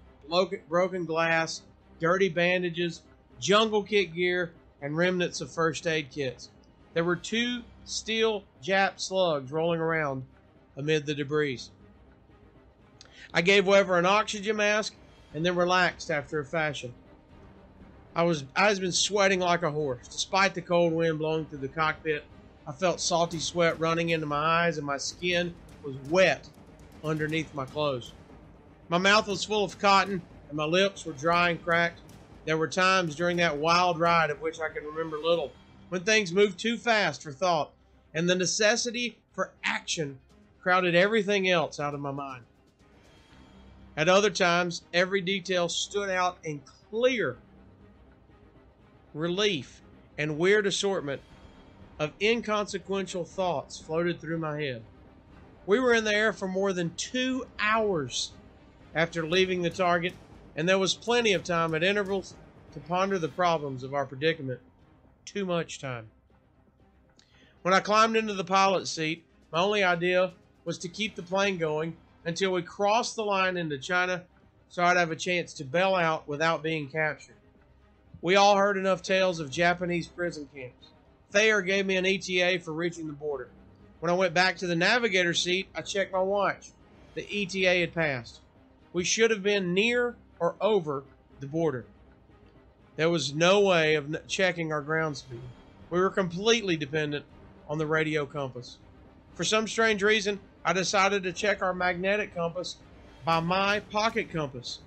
broken 0.69 1.05
glass, 1.05 1.61
dirty 1.99 2.29
bandages, 2.29 3.01
jungle 3.39 3.83
kit 3.83 4.13
gear, 4.13 4.51
and 4.81 4.95
remnants 4.95 5.41
of 5.41 5.51
first 5.51 5.87
aid 5.87 6.11
kits. 6.11 6.49
There 6.93 7.03
were 7.03 7.15
two 7.15 7.63
steel 7.85 8.43
Jap 8.63 8.99
slugs 8.99 9.51
rolling 9.51 9.79
around 9.79 10.23
amid 10.75 11.05
the 11.05 11.15
debris. 11.15 11.61
I 13.33 13.41
gave 13.41 13.67
Weber 13.67 13.97
an 13.97 14.05
oxygen 14.05 14.57
mask 14.57 14.93
and 15.33 15.45
then 15.45 15.55
relaxed 15.55 16.11
after 16.11 16.39
a 16.39 16.45
fashion. 16.45 16.93
I 18.17 18.23
was 18.23 18.45
I 18.55 18.67
had 18.69 18.79
been 18.79 18.91
sweating 18.91 19.41
like 19.41 19.61
a 19.61 19.69
horse. 19.69 20.07
Despite 20.07 20.55
the 20.55 20.61
cold 20.63 20.91
wind 20.91 21.19
blowing 21.19 21.45
through 21.45 21.59
the 21.59 21.67
cockpit, 21.67 22.25
I 22.65 22.71
felt 22.71 22.99
salty 22.99 23.39
sweat 23.39 23.79
running 23.79 24.09
into 24.09 24.25
my 24.25 24.65
eyes 24.65 24.75
and 24.77 24.87
my 24.87 24.97
skin 24.97 25.55
was 25.83 25.97
wet 26.09 26.49
underneath 27.03 27.53
my 27.53 27.65
clothes. 27.65 28.15
My 28.89 28.97
mouth 28.97 29.27
was 29.27 29.45
full 29.45 29.63
of 29.63 29.77
cotton 29.77 30.23
and 30.49 30.57
my 30.57 30.65
lips 30.65 31.05
were 31.05 31.13
dry 31.13 31.51
and 31.51 31.61
cracked. 31.61 32.01
There 32.43 32.57
were 32.57 32.67
times 32.67 33.15
during 33.15 33.37
that 33.37 33.57
wild 33.57 33.99
ride 33.99 34.31
of 34.31 34.41
which 34.41 34.59
I 34.59 34.73
can 34.73 34.83
remember 34.83 35.19
little, 35.19 35.51
when 35.89 36.01
things 36.03 36.31
moved 36.31 36.57
too 36.57 36.75
fast 36.77 37.21
for 37.21 37.31
thought, 37.31 37.71
and 38.15 38.27
the 38.27 38.33
necessity 38.33 39.19
for 39.31 39.51
action 39.63 40.17
crowded 40.59 40.95
everything 40.95 41.47
else 41.47 41.79
out 41.79 41.93
of 41.93 41.99
my 41.99 42.11
mind. 42.11 42.45
At 43.95 44.09
other 44.09 44.31
times, 44.31 44.81
every 44.91 45.21
detail 45.21 45.69
stood 45.69 46.09
out 46.09 46.39
and 46.43 46.61
clear 46.89 47.37
relief 49.17 49.81
and 50.17 50.37
weird 50.37 50.65
assortment 50.65 51.21
of 51.99 52.13
inconsequential 52.21 53.25
thoughts 53.25 53.79
floated 53.79 54.19
through 54.19 54.37
my 54.37 54.61
head. 54.61 54.83
We 55.65 55.79
were 55.79 55.93
in 55.93 56.03
the 56.03 56.13
air 56.13 56.31
for 56.31 56.47
more 56.47 56.73
than 56.73 56.95
two 56.95 57.45
hours 57.59 58.31
after 58.95 59.25
leaving 59.25 59.61
the 59.61 59.69
target 59.69 60.13
and 60.55 60.67
there 60.67 60.79
was 60.79 60.93
plenty 60.93 61.33
of 61.33 61.43
time 61.43 61.75
at 61.75 61.83
intervals 61.83 62.33
to 62.73 62.79
ponder 62.79 63.19
the 63.19 63.27
problems 63.27 63.83
of 63.83 63.93
our 63.93 64.05
predicament. 64.05 64.59
Too 65.25 65.45
much 65.45 65.79
time. 65.79 66.07
When 67.61 67.73
I 67.73 67.79
climbed 67.79 68.15
into 68.15 68.33
the 68.33 68.43
pilot 68.43 68.87
seat, 68.87 69.23
my 69.51 69.59
only 69.59 69.83
idea 69.83 70.33
was 70.65 70.77
to 70.79 70.87
keep 70.87 71.15
the 71.15 71.23
plane 71.23 71.57
going 71.57 71.95
until 72.25 72.51
we 72.51 72.61
crossed 72.61 73.15
the 73.15 73.25
line 73.25 73.57
into 73.57 73.77
China 73.77 74.23
so 74.69 74.83
I'd 74.83 74.97
have 74.97 75.11
a 75.11 75.15
chance 75.15 75.53
to 75.53 75.63
bail 75.63 75.95
out 75.95 76.27
without 76.27 76.61
being 76.61 76.89
captured. 76.89 77.36
We 78.21 78.35
all 78.35 78.57
heard 78.57 78.77
enough 78.77 79.01
tales 79.01 79.39
of 79.39 79.51
Japanese 79.51 80.07
prison 80.07 80.49
camps. 80.53 80.87
Thayer 81.31 81.61
gave 81.61 81.85
me 81.85 81.97
an 81.97 82.05
ETA 82.05 82.59
for 82.63 82.71
reaching 82.71 83.07
the 83.07 83.13
border. 83.13 83.49
When 83.99 84.11
I 84.11 84.15
went 84.15 84.33
back 84.33 84.57
to 84.57 84.67
the 84.67 84.75
navigator 84.75 85.33
seat, 85.33 85.67
I 85.75 85.81
checked 85.81 86.13
my 86.13 86.21
watch. 86.21 86.71
The 87.15 87.27
ETA 87.29 87.79
had 87.79 87.93
passed. 87.93 88.41
We 88.93 89.03
should 89.03 89.31
have 89.31 89.43
been 89.43 89.73
near 89.73 90.15
or 90.39 90.55
over 90.61 91.03
the 91.39 91.47
border. 91.47 91.85
There 92.95 93.09
was 93.09 93.33
no 93.33 93.59
way 93.61 93.95
of 93.95 94.27
checking 94.27 94.71
our 94.71 94.81
ground 94.81 95.17
speed. 95.17 95.41
We 95.89 95.99
were 95.99 96.09
completely 96.09 96.77
dependent 96.77 97.25
on 97.69 97.77
the 97.77 97.85
radio 97.85 98.25
compass. 98.25 98.77
For 99.35 99.43
some 99.43 99.67
strange 99.67 100.01
reason, 100.01 100.39
I 100.65 100.73
decided 100.73 101.23
to 101.23 101.31
check 101.31 101.61
our 101.61 101.73
magnetic 101.73 102.33
compass 102.33 102.77
by 103.23 103.39
my 103.39 103.79
pocket 103.79 104.31
compass. 104.31 104.79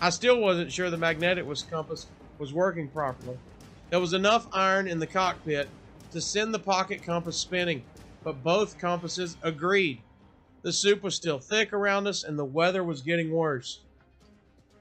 I 0.00 0.10
still 0.10 0.40
wasn't 0.40 0.72
sure 0.72 0.90
the 0.90 0.96
magnetic 0.96 1.44
was 1.44 1.62
compass 1.62 2.06
was 2.38 2.52
working 2.52 2.88
properly. 2.88 3.38
There 3.90 3.98
was 3.98 4.12
enough 4.12 4.46
iron 4.52 4.86
in 4.86 5.00
the 5.00 5.06
cockpit 5.06 5.68
to 6.12 6.20
send 6.20 6.54
the 6.54 6.60
pocket 6.60 7.02
compass 7.02 7.36
spinning, 7.36 7.84
but 8.22 8.44
both 8.44 8.78
compasses 8.78 9.36
agreed. 9.42 10.02
The 10.62 10.72
soup 10.72 11.02
was 11.02 11.16
still 11.16 11.40
thick 11.40 11.72
around 11.72 12.06
us 12.06 12.22
and 12.22 12.38
the 12.38 12.44
weather 12.44 12.84
was 12.84 13.00
getting 13.00 13.32
worse. 13.32 13.80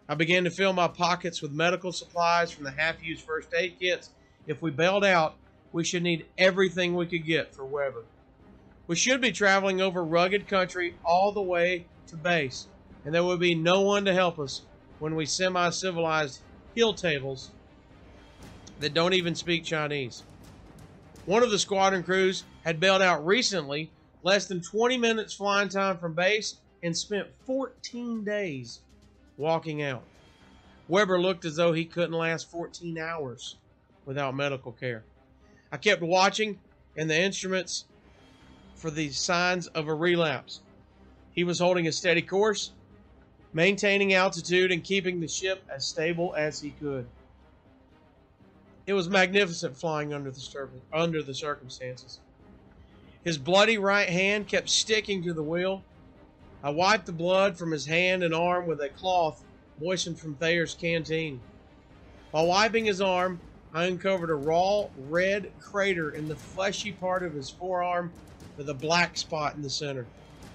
I 0.07 0.13
began 0.13 0.43
to 0.43 0.51
fill 0.51 0.73
my 0.73 0.87
pockets 0.87 1.41
with 1.41 1.51
medical 1.51 1.91
supplies 1.91 2.51
from 2.51 2.63
the 2.63 2.71
half 2.71 3.03
used 3.03 3.23
first 3.25 3.53
aid 3.53 3.79
kits. 3.79 4.11
If 4.45 4.61
we 4.61 4.71
bailed 4.71 5.03
out, 5.03 5.35
we 5.71 5.83
should 5.83 6.03
need 6.03 6.27
everything 6.37 6.95
we 6.95 7.07
could 7.07 7.25
get 7.25 7.53
for 7.53 7.65
Weber. 7.65 8.03
We 8.85 8.95
should 8.95 9.19
be 9.19 9.31
traveling 9.31 9.81
over 9.81 10.03
rugged 10.03 10.47
country 10.47 10.95
all 11.03 11.31
the 11.31 11.41
way 11.41 11.87
to 12.07 12.15
base, 12.15 12.67
and 13.03 13.13
there 13.13 13.23
would 13.23 13.39
be 13.39 13.53
no 13.53 13.81
one 13.81 14.05
to 14.05 14.13
help 14.13 14.39
us 14.39 14.61
when 14.99 15.15
we 15.15 15.25
semi 15.25 15.69
civilized 15.69 16.39
hill 16.75 16.93
tables 16.93 17.51
that 18.79 18.93
don't 18.93 19.13
even 19.13 19.35
speak 19.35 19.63
Chinese. 19.63 20.23
One 21.25 21.43
of 21.43 21.51
the 21.51 21.59
squadron 21.59 22.03
crews 22.03 22.43
had 22.63 22.79
bailed 22.79 23.01
out 23.01 23.25
recently, 23.25 23.91
less 24.23 24.47
than 24.47 24.61
20 24.61 24.97
minutes 24.97 25.33
flying 25.33 25.69
time 25.69 25.97
from 25.97 26.13
base, 26.13 26.55
and 26.83 26.95
spent 26.95 27.27
14 27.45 28.23
days 28.23 28.79
walking 29.35 29.81
out. 29.81 30.03
Weber 30.87 31.19
looked 31.19 31.43
as 31.43 31.55
though 31.55 31.73
he 31.73 31.85
couldn't 31.85 32.13
last 32.13 32.49
14 32.49 32.97
hours 32.97 33.55
without 34.05 34.35
medical 34.35 34.71
care. 34.71 35.03
I 35.71 35.77
kept 35.77 36.01
watching 36.01 36.59
and 36.95 37.09
the 37.09 37.19
instruments 37.19 37.85
for 38.75 38.89
the 38.89 39.09
signs 39.09 39.67
of 39.67 39.87
a 39.87 39.93
relapse. 39.93 40.61
He 41.33 41.43
was 41.43 41.59
holding 41.59 41.87
a 41.87 41.91
steady 41.91 42.21
course, 42.21 42.71
maintaining 43.53 44.13
altitude, 44.13 44.71
and 44.71 44.83
keeping 44.83 45.19
the 45.19 45.27
ship 45.27 45.63
as 45.73 45.87
stable 45.87 46.33
as 46.35 46.59
he 46.61 46.71
could. 46.71 47.07
It 48.85 48.93
was 48.93 49.09
magnificent 49.09 49.77
flying 49.77 50.13
under 50.13 50.31
the, 50.31 50.81
under 50.93 51.21
the 51.21 51.33
circumstances. 51.33 52.19
His 53.23 53.37
bloody 53.37 53.77
right 53.77 54.09
hand 54.09 54.47
kept 54.47 54.69
sticking 54.69 55.23
to 55.23 55.33
the 55.33 55.43
wheel, 55.43 55.83
I 56.63 56.71
wiped 56.71 57.05
the 57.05 57.13
blood 57.13 57.57
from 57.57 57.71
his 57.71 57.85
hand 57.85 58.23
and 58.23 58.33
arm 58.33 58.67
with 58.67 58.81
a 58.81 58.89
cloth 58.89 59.43
moistened 59.79 60.19
from 60.19 60.35
Thayer's 60.35 60.73
canteen. 60.73 61.41
While 62.31 62.47
wiping 62.47 62.85
his 62.85 62.99
arm, 62.99 63.41
I 63.73 63.85
uncovered 63.85 64.29
a 64.29 64.35
raw 64.35 64.87
red 64.97 65.51
crater 65.59 66.09
in 66.09 66.27
the 66.27 66.35
fleshy 66.35 66.93
part 66.93 67.23
of 67.23 67.33
his 67.33 67.51
forearm 67.51 68.13
with 68.57 68.69
a 68.69 68.73
black 68.73 69.17
spot 69.17 69.55
in 69.55 69.61
the 69.61 69.69
center. 69.69 70.07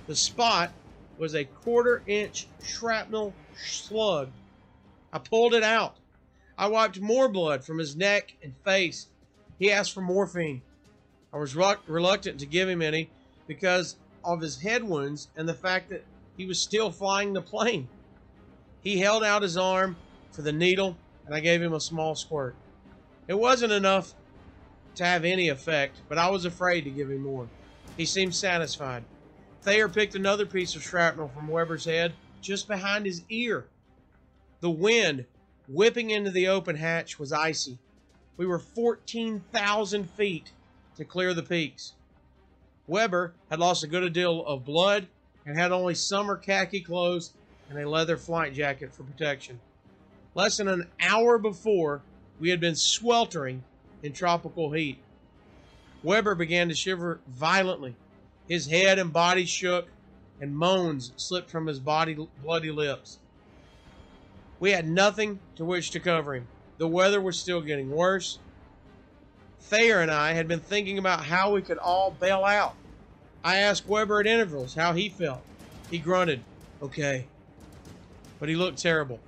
The 0.06 0.16
spot 0.16 0.74
was 1.18 1.34
a 1.34 1.44
quarter 1.44 2.02
inch 2.06 2.48
shrapnel 2.62 3.34
slug. 3.56 4.30
I 5.12 5.18
pulled 5.18 5.54
it 5.54 5.62
out. 5.62 5.96
I 6.56 6.68
wiped 6.68 7.00
more 7.00 7.28
blood 7.28 7.64
from 7.64 7.78
his 7.78 7.96
neck 7.96 8.34
and 8.42 8.54
face. 8.64 9.08
He 9.58 9.70
asked 9.70 9.92
for 9.92 10.00
morphine. 10.00 10.62
I 11.32 11.38
was 11.38 11.54
reluctant 11.54 12.40
to 12.40 12.46
give 12.46 12.68
him 12.68 12.82
any 12.82 13.10
because 13.46 13.96
of 14.24 14.40
his 14.40 14.60
head 14.60 14.84
wounds 14.84 15.28
and 15.36 15.48
the 15.48 15.54
fact 15.54 15.90
that 15.90 16.04
he 16.36 16.46
was 16.46 16.60
still 16.60 16.90
flying 16.90 17.32
the 17.32 17.42
plane. 17.42 17.88
He 18.82 18.98
held 18.98 19.22
out 19.22 19.42
his 19.42 19.56
arm 19.56 19.96
for 20.32 20.42
the 20.42 20.52
needle, 20.52 20.96
and 21.26 21.34
I 21.34 21.40
gave 21.40 21.62
him 21.62 21.72
a 21.72 21.80
small 21.80 22.14
squirt. 22.14 22.54
It 23.28 23.38
wasn't 23.38 23.72
enough 23.72 24.14
to 24.96 25.04
have 25.04 25.24
any 25.24 25.48
effect, 25.48 25.96
but 26.08 26.18
I 26.18 26.30
was 26.30 26.44
afraid 26.44 26.82
to 26.82 26.90
give 26.90 27.10
him 27.10 27.22
more. 27.22 27.48
He 27.96 28.06
seemed 28.06 28.34
satisfied. 28.34 29.04
Thayer 29.62 29.88
picked 29.88 30.16
another 30.16 30.44
piece 30.44 30.74
of 30.74 30.82
shrapnel 30.82 31.28
from 31.28 31.46
Weber's 31.46 31.84
head 31.84 32.14
just 32.40 32.66
behind 32.66 33.06
his 33.06 33.22
ear. 33.28 33.66
The 34.60 34.70
wind 34.70 35.26
whipping 35.68 36.10
into 36.10 36.32
the 36.32 36.48
open 36.48 36.76
hatch 36.76 37.18
was 37.18 37.32
icy. 37.32 37.78
We 38.36 38.44
were 38.44 38.58
14,000 38.58 40.10
feet 40.10 40.50
to 40.96 41.04
clear 41.04 41.32
the 41.32 41.44
peaks. 41.44 41.92
Weber 42.88 43.34
had 43.50 43.60
lost 43.60 43.84
a 43.84 43.86
good 43.86 44.12
deal 44.12 44.44
of 44.44 44.64
blood 44.64 45.06
and 45.46 45.56
had 45.56 45.70
only 45.70 45.94
summer 45.94 46.36
khaki 46.36 46.80
clothes 46.80 47.32
and 47.70 47.78
a 47.78 47.88
leather 47.88 48.16
flight 48.16 48.54
jacket 48.54 48.92
for 48.92 49.04
protection. 49.04 49.60
Less 50.34 50.56
than 50.56 50.66
an 50.66 50.88
hour 51.00 51.38
before, 51.38 52.02
we 52.40 52.50
had 52.50 52.60
been 52.60 52.74
sweltering 52.74 53.62
in 54.02 54.12
tropical 54.12 54.72
heat. 54.72 54.98
Weber 56.02 56.34
began 56.34 56.68
to 56.68 56.74
shiver 56.74 57.20
violently. 57.28 57.94
His 58.52 58.66
head 58.66 58.98
and 58.98 59.10
body 59.10 59.46
shook, 59.46 59.88
and 60.38 60.54
moans 60.54 61.10
slipped 61.16 61.48
from 61.48 61.66
his 61.66 61.80
body, 61.80 62.14
bloody 62.42 62.70
lips. 62.70 63.16
We 64.60 64.72
had 64.72 64.86
nothing 64.86 65.40
to 65.56 65.64
which 65.64 65.90
to 65.92 66.00
cover 66.00 66.34
him. 66.34 66.46
The 66.76 66.86
weather 66.86 67.18
was 67.18 67.38
still 67.38 67.62
getting 67.62 67.88
worse. 67.88 68.40
Thayer 69.62 70.02
and 70.02 70.10
I 70.10 70.34
had 70.34 70.48
been 70.48 70.60
thinking 70.60 70.98
about 70.98 71.24
how 71.24 71.50
we 71.50 71.62
could 71.62 71.78
all 71.78 72.10
bail 72.20 72.44
out. 72.44 72.74
I 73.42 73.56
asked 73.56 73.88
Weber 73.88 74.20
at 74.20 74.26
intervals 74.26 74.74
how 74.74 74.92
he 74.92 75.08
felt. 75.08 75.40
He 75.90 75.98
grunted, 75.98 76.44
okay. 76.82 77.28
But 78.38 78.50
he 78.50 78.54
looked 78.54 78.82
terrible. 78.82 79.18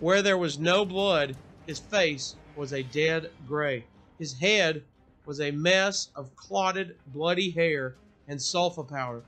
Where 0.00 0.20
there 0.20 0.36
was 0.36 0.58
no 0.58 0.84
blood, 0.84 1.36
his 1.68 1.78
face 1.78 2.34
was 2.56 2.72
a 2.72 2.82
dead 2.82 3.30
gray. 3.46 3.84
His 4.18 4.40
head 4.40 4.82
was 5.26 5.40
a 5.40 5.50
mess 5.50 6.08
of 6.14 6.34
clotted, 6.36 6.96
bloody 7.06 7.50
hair 7.50 7.94
and 8.28 8.38
sulfa 8.38 8.88
powder. 8.88 9.22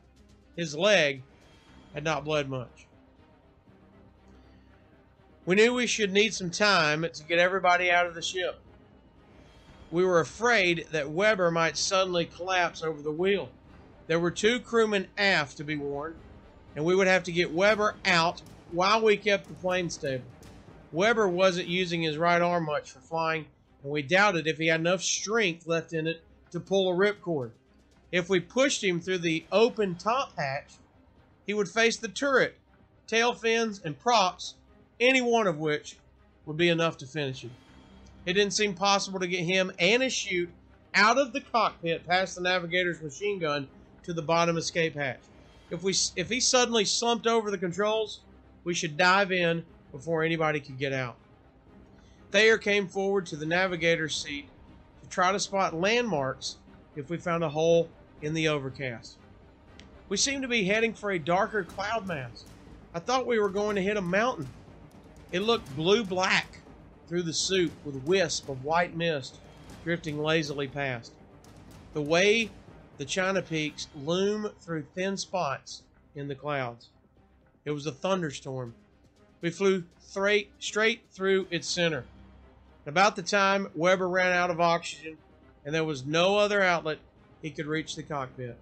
His 0.56 0.76
leg 0.76 1.22
had 1.94 2.04
not 2.04 2.24
bled 2.24 2.48
much. 2.48 2.86
We 5.46 5.56
knew 5.56 5.74
we 5.74 5.86
should 5.86 6.12
need 6.12 6.34
some 6.34 6.50
time 6.50 7.02
to 7.02 7.24
get 7.24 7.38
everybody 7.38 7.90
out 7.90 8.06
of 8.06 8.14
the 8.14 8.22
ship 8.22 8.60
we 9.94 10.04
were 10.04 10.18
afraid 10.18 10.86
that 10.90 11.08
Weber 11.08 11.52
might 11.52 11.76
suddenly 11.76 12.24
collapse 12.24 12.82
over 12.82 13.00
the 13.00 13.12
wheel. 13.12 13.48
There 14.08 14.18
were 14.18 14.32
two 14.32 14.58
crewmen 14.58 15.06
aft 15.16 15.56
to 15.58 15.64
be 15.64 15.76
warned, 15.76 16.16
and 16.74 16.84
we 16.84 16.96
would 16.96 17.06
have 17.06 17.22
to 17.22 17.32
get 17.32 17.52
Weber 17.52 17.94
out 18.04 18.42
while 18.72 19.00
we 19.00 19.16
kept 19.16 19.46
the 19.46 19.54
plane 19.54 19.88
stable. 19.88 20.24
Weber 20.90 21.28
wasn't 21.28 21.68
using 21.68 22.02
his 22.02 22.18
right 22.18 22.42
arm 22.42 22.66
much 22.66 22.90
for 22.90 22.98
flying, 22.98 23.46
and 23.84 23.92
we 23.92 24.02
doubted 24.02 24.48
if 24.48 24.58
he 24.58 24.66
had 24.66 24.80
enough 24.80 25.02
strength 25.02 25.68
left 25.68 25.92
in 25.92 26.08
it 26.08 26.22
to 26.50 26.58
pull 26.58 26.90
a 26.90 26.96
ripcord. 26.96 27.50
If 28.10 28.28
we 28.28 28.40
pushed 28.40 28.82
him 28.82 29.00
through 29.00 29.18
the 29.18 29.44
open 29.52 29.94
top 29.94 30.36
hatch, 30.36 30.72
he 31.46 31.54
would 31.54 31.68
face 31.68 31.96
the 31.96 32.08
turret, 32.08 32.56
tail 33.06 33.34
fins, 33.34 33.80
and 33.84 33.98
props, 33.98 34.54
any 34.98 35.20
one 35.20 35.46
of 35.46 35.58
which 35.58 35.96
would 36.46 36.56
be 36.56 36.68
enough 36.68 36.96
to 36.98 37.06
finish 37.06 37.42
him. 37.42 37.50
It 38.24 38.32
didn't 38.32 38.54
seem 38.54 38.74
possible 38.74 39.20
to 39.20 39.26
get 39.26 39.44
him 39.44 39.70
and 39.78 40.02
his 40.02 40.12
chute 40.12 40.50
out 40.94 41.18
of 41.18 41.32
the 41.32 41.40
cockpit 41.40 42.06
past 42.06 42.36
the 42.36 42.40
navigator's 42.40 43.02
machine 43.02 43.38
gun 43.38 43.68
to 44.04 44.14
the 44.14 44.22
bottom 44.22 44.56
escape 44.56 44.94
hatch. 44.94 45.20
If 45.70 45.82
we 45.82 45.94
if 46.16 46.30
he 46.30 46.40
suddenly 46.40 46.84
slumped 46.84 47.26
over 47.26 47.50
the 47.50 47.58
controls, 47.58 48.20
we 48.62 48.74
should 48.74 48.96
dive 48.96 49.32
in 49.32 49.64
before 49.92 50.22
anybody 50.22 50.60
could 50.60 50.78
get 50.78 50.92
out. 50.92 51.16
Thayer 52.34 52.58
came 52.58 52.88
forward 52.88 53.26
to 53.26 53.36
the 53.36 53.46
navigator's 53.46 54.20
seat 54.20 54.48
to 55.00 55.08
try 55.08 55.30
to 55.30 55.38
spot 55.38 55.72
landmarks 55.72 56.56
if 56.96 57.08
we 57.08 57.16
found 57.16 57.44
a 57.44 57.48
hole 57.48 57.88
in 58.22 58.34
the 58.34 58.48
overcast. 58.48 59.18
We 60.08 60.16
seemed 60.16 60.42
to 60.42 60.48
be 60.48 60.64
heading 60.64 60.94
for 60.94 61.12
a 61.12 61.18
darker 61.20 61.62
cloud 61.62 62.08
mass. 62.08 62.46
I 62.92 62.98
thought 62.98 63.28
we 63.28 63.38
were 63.38 63.50
going 63.50 63.76
to 63.76 63.82
hit 63.82 63.96
a 63.96 64.02
mountain. 64.02 64.48
It 65.30 65.42
looked 65.42 65.76
blue 65.76 66.02
black 66.02 66.64
through 67.08 67.22
the 67.22 67.32
soup 67.32 67.72
with 67.84 68.02
wisp 68.04 68.48
of 68.48 68.64
white 68.64 68.96
mist 68.96 69.38
drifting 69.84 70.18
lazily 70.18 70.66
past. 70.66 71.12
The 71.92 72.02
way 72.02 72.50
the 72.98 73.04
China 73.04 73.42
peaks 73.42 73.86
loom 73.94 74.50
through 74.60 74.86
thin 74.96 75.16
spots 75.16 75.82
in 76.16 76.26
the 76.26 76.34
clouds. 76.34 76.88
It 77.64 77.70
was 77.70 77.86
a 77.86 77.92
thunderstorm. 77.92 78.74
We 79.40 79.50
flew 79.50 79.84
straight, 80.00 80.50
straight 80.58 81.02
through 81.14 81.46
its 81.52 81.68
center. 81.68 82.06
About 82.86 83.16
the 83.16 83.22
time 83.22 83.68
Weber 83.74 84.08
ran 84.08 84.32
out 84.32 84.50
of 84.50 84.60
oxygen 84.60 85.16
and 85.64 85.74
there 85.74 85.84
was 85.84 86.04
no 86.04 86.36
other 86.36 86.62
outlet, 86.62 86.98
he 87.40 87.50
could 87.50 87.66
reach 87.66 87.96
the 87.96 88.02
cockpit. 88.02 88.56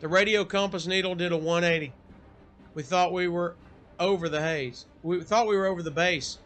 The 0.00 0.08
radio 0.08 0.44
compass 0.44 0.86
needle 0.86 1.14
did 1.14 1.32
a 1.32 1.36
180. 1.36 1.92
We 2.74 2.82
thought 2.82 3.12
we 3.12 3.28
were 3.28 3.54
over 3.98 4.28
the 4.28 4.42
haze. 4.42 4.84
We 5.02 5.22
thought 5.22 5.46
we 5.46 5.56
were 5.56 5.66
over 5.66 5.82
the 5.82 5.90
base. 5.90 6.38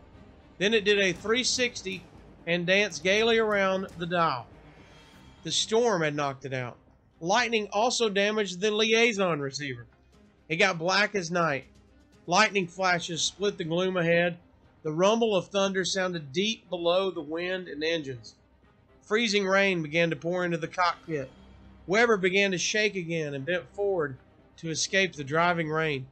Then 0.59 0.75
it 0.75 0.85
did 0.85 0.99
a 0.99 1.13
360 1.13 2.05
and 2.47 2.67
danced 2.67 3.03
gaily 3.03 3.39
around 3.39 3.89
the 3.99 4.07
dial. 4.07 4.47
The 5.43 5.51
storm 5.51 6.03
had 6.03 6.15
knocked 6.15 6.45
it 6.45 6.53
out. 6.53 6.77
Lightning 7.21 7.69
also 7.73 8.09
damaged 8.09 8.61
the 8.61 8.71
liaison 8.71 9.41
receiver. 9.41 9.87
It 10.49 10.57
got 10.57 10.79
black 10.79 11.15
as 11.15 11.31
night. 11.31 11.65
Lightning 12.27 12.67
flashes 12.67 13.23
split 13.23 13.59
the 13.59 13.65
gloom 13.65 13.97
ahead. 13.97 14.39
The 14.83 14.93
rumble 14.93 15.37
of 15.37 15.49
thunder 15.49 15.85
sounded 15.85 16.33
deep 16.33 16.69
below 16.71 17.11
the 17.11 17.21
wind 17.21 17.69
and 17.69 17.85
engines. 17.85 18.35
Freezing 19.03 19.47
rain 19.47 19.83
began 19.83 20.09
to 20.11 20.17
pour 20.17 20.45
into 20.45 20.57
the 20.57 20.69
cockpit. 20.69 21.31
Weber 21.87 22.17
began 22.17 22.51
to 22.53 22.59
shake 22.59 22.97
again 22.97 23.35
and 23.35 23.45
bent 23.45 23.65
forward 23.75 24.17
to 24.59 24.71
escape 24.71 25.15
the 25.15 25.25
driving 25.25 25.69
rain. 25.69 26.07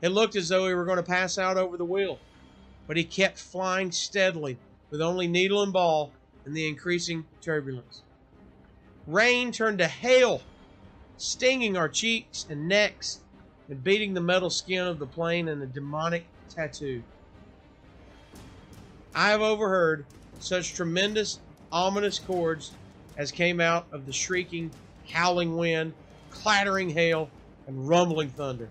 It 0.00 0.10
looked 0.10 0.36
as 0.36 0.48
though 0.48 0.66
he 0.66 0.72
were 0.72 0.86
going 0.86 0.96
to 0.96 1.02
pass 1.02 1.36
out 1.36 1.58
over 1.58 1.76
the 1.76 1.84
wheel, 1.84 2.18
but 2.86 2.96
he 2.96 3.04
kept 3.04 3.38
flying 3.38 3.92
steadily 3.92 4.56
with 4.90 5.02
only 5.02 5.26
needle 5.26 5.62
and 5.62 5.72
ball 5.72 6.12
in 6.46 6.54
the 6.54 6.66
increasing 6.66 7.26
turbulence. 7.42 8.02
Rain 9.06 9.52
turned 9.52 9.78
to 9.78 9.88
hail, 9.88 10.40
stinging 11.18 11.76
our 11.76 11.88
cheeks 11.88 12.46
and 12.48 12.66
necks 12.66 13.18
and 13.68 13.84
beating 13.84 14.14
the 14.14 14.20
metal 14.20 14.50
skin 14.50 14.86
of 14.86 14.98
the 14.98 15.06
plane 15.06 15.48
in 15.48 15.60
a 15.60 15.66
demonic 15.66 16.24
tattoo. 16.48 17.02
I 19.14 19.30
have 19.30 19.42
overheard 19.42 20.06
such 20.38 20.74
tremendous, 20.74 21.40
ominous 21.72 22.18
chords 22.18 22.72
as 23.16 23.32
came 23.32 23.60
out 23.60 23.86
of 23.92 24.06
the 24.06 24.12
shrieking, 24.12 24.72
howling 25.12 25.56
wind, 25.56 25.94
clattering 26.30 26.90
hail, 26.90 27.30
and 27.66 27.88
rumbling 27.88 28.28
thunder. 28.30 28.68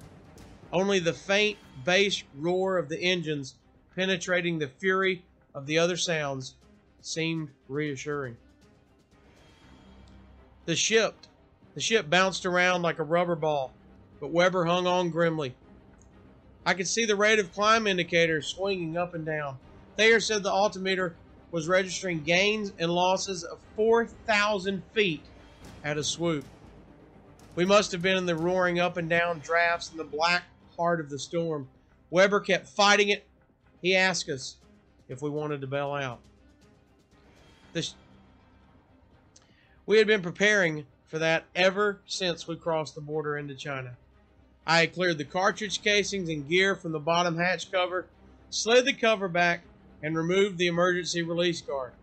Only 0.72 1.00
the 1.00 1.14
faint 1.14 1.58
bass 1.86 2.24
roar 2.36 2.78
of 2.78 2.90
the 2.90 3.02
engines 3.02 3.56
penetrating 3.96 4.60
the 4.60 4.68
fury 4.68 5.24
of 5.54 5.66
the 5.66 5.78
other 5.78 5.98
sounds 5.98 6.56
seemed 7.02 7.50
reassuring. 7.68 8.38
The 10.66 10.76
ship, 10.76 11.16
the 11.74 11.82
ship 11.82 12.10
bounced 12.10 12.46
around 12.46 12.82
like 12.82 13.00
a 13.00 13.04
rubber 13.04 13.36
ball, 13.36 13.74
but 14.22 14.32
Weber 14.32 14.66
hung 14.66 14.86
on 14.86 15.10
grimly. 15.10 15.56
I 16.66 16.74
could 16.76 16.88
see 16.88 17.06
the 17.06 17.16
rate 17.16 17.40
of 17.40 17.52
climb 17.52 17.88
indicator 17.88 18.42
swinging 18.42 18.96
up 18.96 19.14
and 19.14 19.26
down. 19.26 19.58
Thayer 20.00 20.22
said 20.22 20.44
the 20.44 20.50
altimeter 20.50 21.18
was 21.52 21.68
registering 21.68 22.24
gains 22.24 22.72
and 22.80 22.90
losses 22.90 23.44
of 23.44 23.60
4,000 23.76 24.82
feet 24.94 25.26
at 25.84 25.98
a 25.98 26.04
swoop. 26.06 26.46
We 27.56 27.66
must 27.66 27.92
have 27.92 28.02
been 28.02 28.16
in 28.16 28.26
the 28.26 28.38
roaring 28.38 28.80
up 28.80 28.96
and 28.96 29.10
down 29.10 29.40
drafts 29.40 29.92
in 29.92 29.98
the 29.98 30.06
black 30.06 30.44
heart 30.78 31.02
of 31.02 31.10
the 31.10 31.20
storm. 31.20 31.68
Weber 32.12 32.40
kept 32.40 32.70
fighting 32.70 33.10
it. 33.10 33.28
He 33.82 33.94
asked 33.94 34.30
us 34.30 34.56
if 35.10 35.22
we 35.22 35.30
wanted 35.30 35.60
to 35.60 35.68
bail 35.68 35.92
out. 35.92 36.22
This, 37.74 37.94
we 39.86 39.98
had 39.98 40.08
been 40.08 40.22
preparing 40.22 40.86
for 41.10 41.20
that 41.20 41.44
ever 41.56 42.00
since 42.06 42.48
we 42.48 42.56
crossed 42.56 42.96
the 42.96 43.02
border 43.02 43.38
into 43.38 43.54
China. 43.54 43.98
I 44.66 44.80
had 44.80 44.94
cleared 44.94 45.18
the 45.18 45.26
cartridge 45.26 45.84
casings 45.84 46.30
and 46.30 46.48
gear 46.48 46.78
from 46.78 46.94
the 46.94 47.00
bottom 47.00 47.38
hatch 47.38 47.70
cover, 47.70 48.08
slid 48.50 48.86
the 48.86 48.94
cover 48.94 49.28
back, 49.28 49.66
and 50.02 50.16
removed 50.16 50.58
the 50.58 50.68
emergency 50.68 51.22
release 51.22 51.62
guard. 51.62 51.94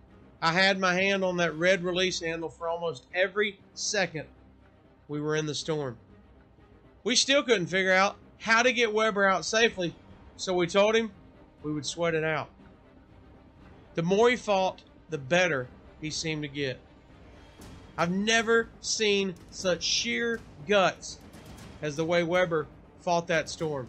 I 0.41 0.53
had 0.53 0.79
my 0.79 0.95
hand 0.95 1.25
on 1.25 1.39
that 1.39 1.57
red 1.57 1.83
release 1.83 2.21
handle 2.21 2.49
for 2.49 2.69
almost 2.69 3.07
every 3.15 3.59
second 3.75 4.27
we 5.09 5.21
were 5.21 5.37
in 5.37 5.47
the 5.47 5.55
storm. 5.55 5.97
We 7.05 7.17
still 7.17 7.43
couldn't 7.43 7.69
figure 7.69 7.93
out 7.93 8.17
how 8.39 8.63
to 8.63 8.73
get 8.73 8.93
Weber 8.93 9.25
out 9.25 9.45
safely, 9.45 9.95
so 10.37 10.55
we 10.55 10.67
told 10.67 10.95
him 10.95 11.13
we 11.63 11.73
would 11.73 11.87
sweat 11.87 12.15
it 12.15 12.25
out. 12.25 12.51
The 13.95 14.03
more 14.03 14.29
he 14.29 14.37
fought, 14.37 14.83
the 15.09 15.19
better 15.19 15.69
he 16.01 16.11
seemed 16.11 16.43
to 16.43 16.49
get. 16.49 16.79
I've 17.97 18.11
never 18.11 18.69
seen 18.81 19.35
such 19.51 19.83
sheer 19.83 20.41
guts 20.69 21.19
as 21.81 21.97
the 21.97 22.05
way 22.05 22.23
Weber 22.23 22.67
fought 23.01 23.27
that 23.29 23.49
storm. 23.49 23.89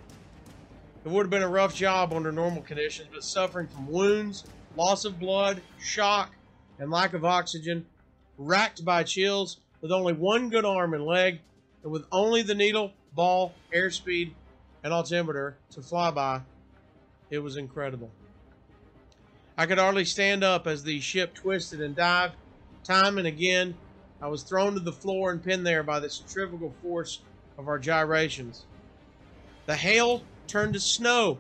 It 1.08 1.12
would 1.12 1.24
have 1.24 1.32
been 1.32 1.42
a 1.42 1.48
rough 1.48 1.74
job 1.74 2.12
under 2.12 2.34
normal 2.34 2.62
conditions, 2.64 3.08
but 3.14 3.24
suffering 3.24 3.70
from 3.70 3.88
wounds, 3.88 4.44
loss 4.76 5.06
of 5.06 5.18
blood, 5.18 5.64
shock, 5.80 6.34
and 6.80 6.92
lack 6.92 7.14
of 7.14 7.24
oxygen, 7.24 7.86
racked 8.38 8.84
by 8.84 9.04
chills, 9.04 9.62
with 9.82 9.94
only 9.94 10.12
one 10.12 10.50
good 10.50 10.66
arm 10.66 10.94
and 10.94 11.06
leg, 11.06 11.40
and 11.82 11.94
with 11.94 12.04
only 12.12 12.42
the 12.42 12.54
needle, 12.54 12.92
ball, 13.14 13.56
airspeed, 13.74 14.36
and 14.84 14.92
altimeter 14.92 15.58
to 15.72 15.82
fly 15.82 16.12
by, 16.12 16.42
it 17.32 17.40
was 17.40 17.56
incredible. 17.56 18.12
I 19.58 19.66
could 19.66 19.78
hardly 19.78 20.04
stand 20.04 20.44
up 20.44 20.68
as 20.68 20.84
the 20.84 21.00
ship 21.00 21.36
twisted 21.36 21.80
and 21.80 21.96
dived. 21.96 22.36
Time 22.86 23.18
and 23.18 23.26
again, 23.26 23.78
I 24.22 24.28
was 24.28 24.44
thrown 24.44 24.74
to 24.74 24.82
the 24.82 24.92
floor 24.92 25.32
and 25.32 25.42
pinned 25.42 25.66
there 25.66 25.84
by 25.84 26.02
the 26.02 26.10
centrifugal 26.10 26.76
force 26.82 27.22
of 27.58 27.70
our 27.70 27.80
gyrations. 27.80 28.66
The 29.68 29.78
hail 29.78 30.26
turned 30.48 30.74
to 30.74 30.80
snow, 30.80 31.40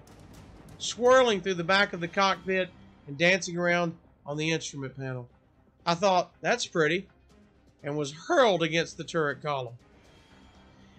swirling 0.77 1.41
through 1.41 1.55
the 1.55 1.63
back 1.63 1.93
of 1.93 1.99
the 1.99 2.07
cockpit 2.07 2.69
and 3.07 3.17
dancing 3.17 3.57
around 3.57 3.97
on 4.25 4.37
the 4.37 4.51
instrument 4.51 4.97
panel. 4.97 5.29
I 5.85 5.95
thought, 5.95 6.31
that's 6.41 6.67
pretty, 6.67 7.07
and 7.83 7.97
was 7.97 8.11
hurled 8.11 8.63
against 8.63 8.97
the 8.97 9.03
turret 9.03 9.41
column. 9.41 9.75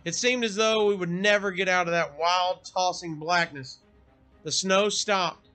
It 0.04 0.14
seemed 0.14 0.44
as 0.44 0.54
though 0.54 0.86
we 0.86 0.94
would 0.94 1.10
never 1.10 1.50
get 1.50 1.68
out 1.68 1.86
of 1.86 1.92
that 1.92 2.18
wild, 2.18 2.64
tossing 2.64 3.16
blackness. 3.16 3.78
The 4.42 4.52
snow 4.52 4.88
stopped. 4.88 5.48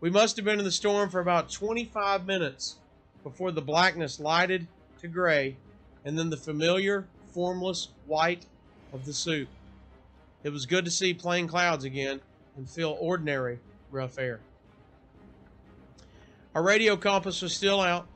We 0.00 0.08
must 0.08 0.36
have 0.36 0.44
been 0.44 0.58
in 0.58 0.64
the 0.64 0.72
storm 0.72 1.10
for 1.10 1.20
about 1.20 1.50
25 1.50 2.26
minutes 2.26 2.76
before 3.22 3.52
the 3.52 3.60
blackness 3.60 4.18
lighted 4.18 4.66
to 5.00 5.08
gray 5.08 5.56
and 6.04 6.18
then 6.18 6.30
the 6.30 6.36
familiar, 6.36 7.06
formless 7.32 7.88
white 8.06 8.46
of 8.92 9.04
the 9.04 9.12
soup. 9.12 9.48
It 10.42 10.50
was 10.50 10.66
good 10.66 10.84
to 10.84 10.90
see 10.90 11.14
plain 11.14 11.46
clouds 11.46 11.84
again 11.84 12.20
and 12.56 12.68
feel 12.68 12.96
ordinary, 13.00 13.60
rough 13.90 14.18
air. 14.18 14.40
Our 16.54 16.62
radio 16.62 16.96
compass 16.96 17.40
was 17.40 17.54
still 17.54 17.80
out. 17.80 18.08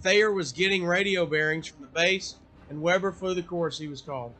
Thayer 0.00 0.30
was 0.30 0.52
getting 0.52 0.86
radio 0.86 1.26
bearings 1.26 1.66
from 1.68 1.82
the 1.82 1.88
base, 1.88 2.36
and 2.68 2.80
Weber 2.80 3.12
flew 3.12 3.34
the 3.34 3.42
course 3.42 3.78
he 3.78 3.88
was 3.88 4.00
called. 4.00 4.34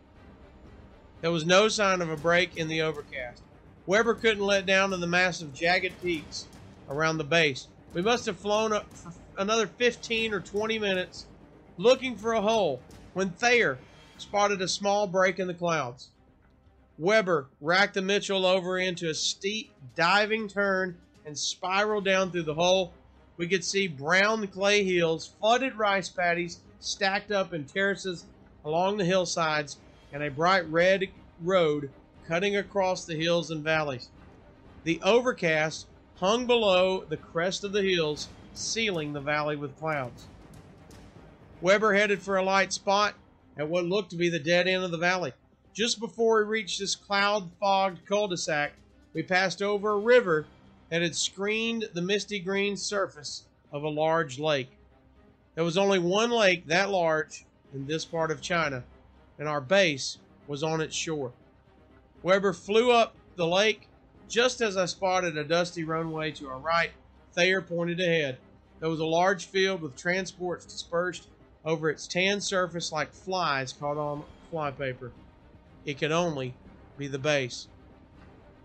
There 1.20 1.30
was 1.30 1.44
no 1.44 1.68
sign 1.68 2.00
of 2.00 2.08
a 2.08 2.16
break 2.16 2.56
in 2.56 2.68
the 2.68 2.80
overcast. 2.80 3.42
Weber 3.86 4.14
couldn't 4.14 4.44
let 4.44 4.64
down 4.64 4.90
to 4.90 4.96
the 4.96 5.06
massive 5.06 5.52
jagged 5.52 6.00
peaks 6.00 6.46
around 6.88 7.18
the 7.18 7.24
base. 7.24 7.68
We 7.92 8.02
must 8.02 8.26
have 8.26 8.38
flown 8.38 8.72
up 8.72 8.86
for 8.96 9.12
another 9.36 9.66
15 9.66 10.32
or 10.32 10.40
20 10.40 10.78
minutes 10.78 11.26
looking 11.76 12.16
for 12.16 12.32
a 12.32 12.40
hole 12.40 12.82
when 13.12 13.30
Thayer 13.30 13.80
spotted 14.16 14.62
a 14.62 14.68
small 14.68 15.06
break 15.06 15.38
in 15.38 15.48
the 15.48 15.54
clouds. 15.54 16.11
Weber 16.98 17.48
racked 17.60 17.94
the 17.94 18.02
Mitchell 18.02 18.44
over 18.44 18.78
into 18.78 19.08
a 19.08 19.14
steep 19.14 19.72
diving 19.96 20.48
turn 20.48 20.98
and 21.24 21.38
spiraled 21.38 22.04
down 22.04 22.30
through 22.30 22.42
the 22.42 22.54
hole. 22.54 22.92
We 23.38 23.48
could 23.48 23.64
see 23.64 23.88
brown 23.88 24.46
clay 24.48 24.84
hills, 24.84 25.34
flooded 25.40 25.74
rice 25.76 26.10
paddies 26.10 26.60
stacked 26.80 27.30
up 27.30 27.52
in 27.52 27.66
terraces 27.66 28.26
along 28.64 28.98
the 28.98 29.04
hillsides, 29.04 29.78
and 30.12 30.22
a 30.22 30.30
bright 30.30 30.68
red 30.68 31.08
road 31.42 31.90
cutting 32.28 32.56
across 32.56 33.04
the 33.04 33.16
hills 33.16 33.50
and 33.50 33.64
valleys. 33.64 34.10
The 34.84 35.00
overcast 35.02 35.86
hung 36.16 36.46
below 36.46 37.04
the 37.08 37.16
crest 37.16 37.64
of 37.64 37.72
the 37.72 37.82
hills, 37.82 38.28
sealing 38.52 39.12
the 39.12 39.20
valley 39.20 39.56
with 39.56 39.76
clouds. 39.76 40.28
Weber 41.60 41.94
headed 41.94 42.22
for 42.22 42.36
a 42.36 42.44
light 42.44 42.72
spot 42.72 43.14
at 43.56 43.68
what 43.68 43.84
looked 43.84 44.10
to 44.10 44.16
be 44.16 44.28
the 44.28 44.38
dead 44.38 44.68
end 44.68 44.84
of 44.84 44.90
the 44.90 44.98
valley. 44.98 45.32
Just 45.72 46.00
before 46.00 46.44
we 46.44 46.50
reached 46.50 46.80
this 46.80 46.94
cloud 46.94 47.50
fogged 47.58 48.04
cul 48.04 48.28
de 48.28 48.36
sac, 48.36 48.72
we 49.14 49.22
passed 49.22 49.62
over 49.62 49.92
a 49.92 49.98
river 49.98 50.44
that 50.90 51.00
had 51.00 51.16
screened 51.16 51.88
the 51.94 52.02
misty 52.02 52.38
green 52.38 52.76
surface 52.76 53.46
of 53.72 53.82
a 53.82 53.88
large 53.88 54.38
lake. 54.38 54.68
There 55.54 55.64
was 55.64 55.78
only 55.78 55.98
one 55.98 56.30
lake 56.30 56.66
that 56.66 56.90
large 56.90 57.46
in 57.72 57.86
this 57.86 58.04
part 58.04 58.30
of 58.30 58.42
China, 58.42 58.84
and 59.38 59.48
our 59.48 59.62
base 59.62 60.18
was 60.46 60.62
on 60.62 60.82
its 60.82 60.94
shore. 60.94 61.32
Weber 62.22 62.52
flew 62.52 62.92
up 62.92 63.14
the 63.36 63.46
lake 63.46 63.88
just 64.28 64.60
as 64.60 64.76
I 64.76 64.84
spotted 64.84 65.38
a 65.38 65.44
dusty 65.44 65.84
runway 65.84 66.32
to 66.32 66.48
our 66.48 66.58
right. 66.58 66.90
Thayer 67.32 67.62
pointed 67.62 67.98
ahead. 67.98 68.36
There 68.80 68.90
was 68.90 69.00
a 69.00 69.06
large 69.06 69.46
field 69.46 69.80
with 69.80 69.96
transports 69.96 70.66
dispersed 70.66 71.28
over 71.64 71.88
its 71.88 72.06
tan 72.06 72.42
surface 72.42 72.92
like 72.92 73.12
flies 73.12 73.72
caught 73.72 73.96
on 73.96 74.22
flypaper. 74.50 75.12
It 75.84 75.98
could 75.98 76.12
only 76.12 76.54
be 76.96 77.08
the 77.08 77.18
base. 77.18 77.68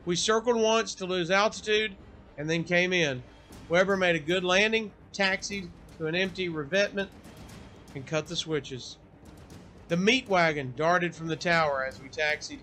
We 0.05 0.15
circled 0.15 0.61
once 0.61 0.95
to 0.95 1.05
lose 1.05 1.31
altitude 1.31 1.97
and 2.37 2.49
then 2.49 2.63
came 2.63 2.93
in. 2.93 3.23
Weber 3.67 3.97
made 3.97 4.15
a 4.15 4.19
good 4.19 4.43
landing, 4.43 4.91
taxied 5.13 5.71
to 5.97 6.05
an 6.05 6.15
empty 6.15 6.47
revetment, 6.47 7.09
and 7.95 8.05
cut 8.05 8.27
the 8.27 8.35
switches. 8.35 8.97
The 9.89 9.97
meat 9.97 10.29
wagon 10.29 10.73
darted 10.75 11.15
from 11.15 11.27
the 11.27 11.35
tower 11.35 11.83
as 11.85 11.99
we 11.99 12.09
taxied. 12.09 12.61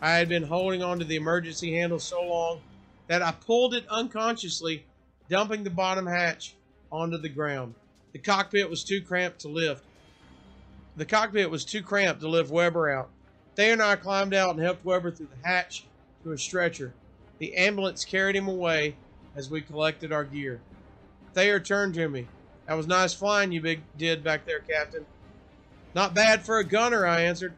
I 0.00 0.12
had 0.12 0.28
been 0.28 0.44
holding 0.44 0.82
onto 0.82 1.04
the 1.04 1.16
emergency 1.16 1.74
handle 1.74 1.98
so 1.98 2.22
long 2.22 2.60
that 3.08 3.22
I 3.22 3.32
pulled 3.32 3.74
it 3.74 3.86
unconsciously, 3.88 4.86
dumping 5.28 5.64
the 5.64 5.70
bottom 5.70 6.06
hatch 6.06 6.54
onto 6.92 7.18
the 7.18 7.28
ground. 7.28 7.74
The 8.12 8.18
cockpit 8.18 8.70
was 8.70 8.84
too 8.84 9.00
cramped 9.02 9.40
to 9.40 9.48
lift. 9.48 9.84
The 10.96 11.06
cockpit 11.06 11.50
was 11.50 11.64
too 11.64 11.82
cramped 11.82 12.20
to 12.20 12.28
lift 12.28 12.50
Weber 12.50 12.90
out. 12.90 13.10
Thayer 13.58 13.72
and 13.72 13.82
I 13.82 13.96
climbed 13.96 14.34
out 14.34 14.54
and 14.54 14.60
helped 14.60 14.84
Weber 14.84 15.10
through 15.10 15.30
the 15.34 15.48
hatch 15.48 15.84
to 16.22 16.30
a 16.30 16.38
stretcher. 16.38 16.94
The 17.40 17.56
ambulance 17.56 18.04
carried 18.04 18.36
him 18.36 18.46
away 18.46 18.94
as 19.34 19.50
we 19.50 19.60
collected 19.60 20.12
our 20.12 20.22
gear. 20.22 20.60
Thayer 21.34 21.58
turned 21.58 21.94
to 21.94 22.08
me. 22.08 22.28
That 22.68 22.76
was 22.76 22.86
nice 22.86 23.14
flying 23.14 23.50
you 23.50 23.60
big 23.60 23.80
did 23.96 24.22
back 24.22 24.46
there, 24.46 24.60
Captain. 24.60 25.04
Not 25.92 26.14
bad 26.14 26.42
for 26.42 26.58
a 26.58 26.64
gunner, 26.64 27.04
I 27.04 27.22
answered. 27.22 27.52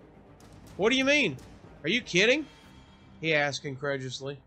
What 0.79 0.89
do 0.89 0.97
you 0.97 1.05
mean? 1.05 1.37
Are 1.83 1.91
you 1.91 2.01
kidding? 2.01 2.47
He 3.21 3.35
asked 3.35 3.67
incredulously. 3.67 4.39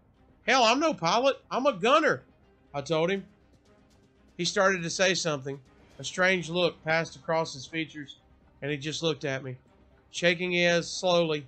Hell, 0.48 0.63
I'm 0.63 0.80
no 0.80 0.96
pilot. 0.96 1.38
I'm 1.52 1.68
a 1.68 1.74
gunner, 1.74 2.24
I 2.74 2.82
told 2.82 3.12
him. 3.12 3.28
He 4.38 4.46
started 4.46 4.82
to 4.82 4.89
say 4.89 5.13
something. 5.13 5.60
A 6.00 6.04
strange 6.04 6.50
look 6.50 6.84
passed 6.84 7.16
across 7.16 7.54
his 7.54 7.68
features, 7.68 8.18
and 8.63 8.72
he 8.72 8.78
just 8.78 9.04
looked 9.04 9.24
at 9.24 9.44
me, 9.44 9.58
shaking 10.13 10.52
his 10.52 10.89
slowly. 10.89 11.45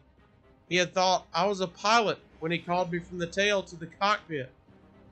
He 0.67 0.77
had 0.77 0.93
thought 0.93 1.27
I 1.33 1.45
was 1.45 1.61
a 1.61 1.67
pilot 1.67 2.17
when 2.39 2.51
he 2.51 2.57
called 2.57 2.91
me 2.91 2.99
from 2.99 3.19
the 3.19 3.27
tail 3.27 3.61
to 3.61 3.75
the 3.75 3.85
cockpit. 4.01 4.51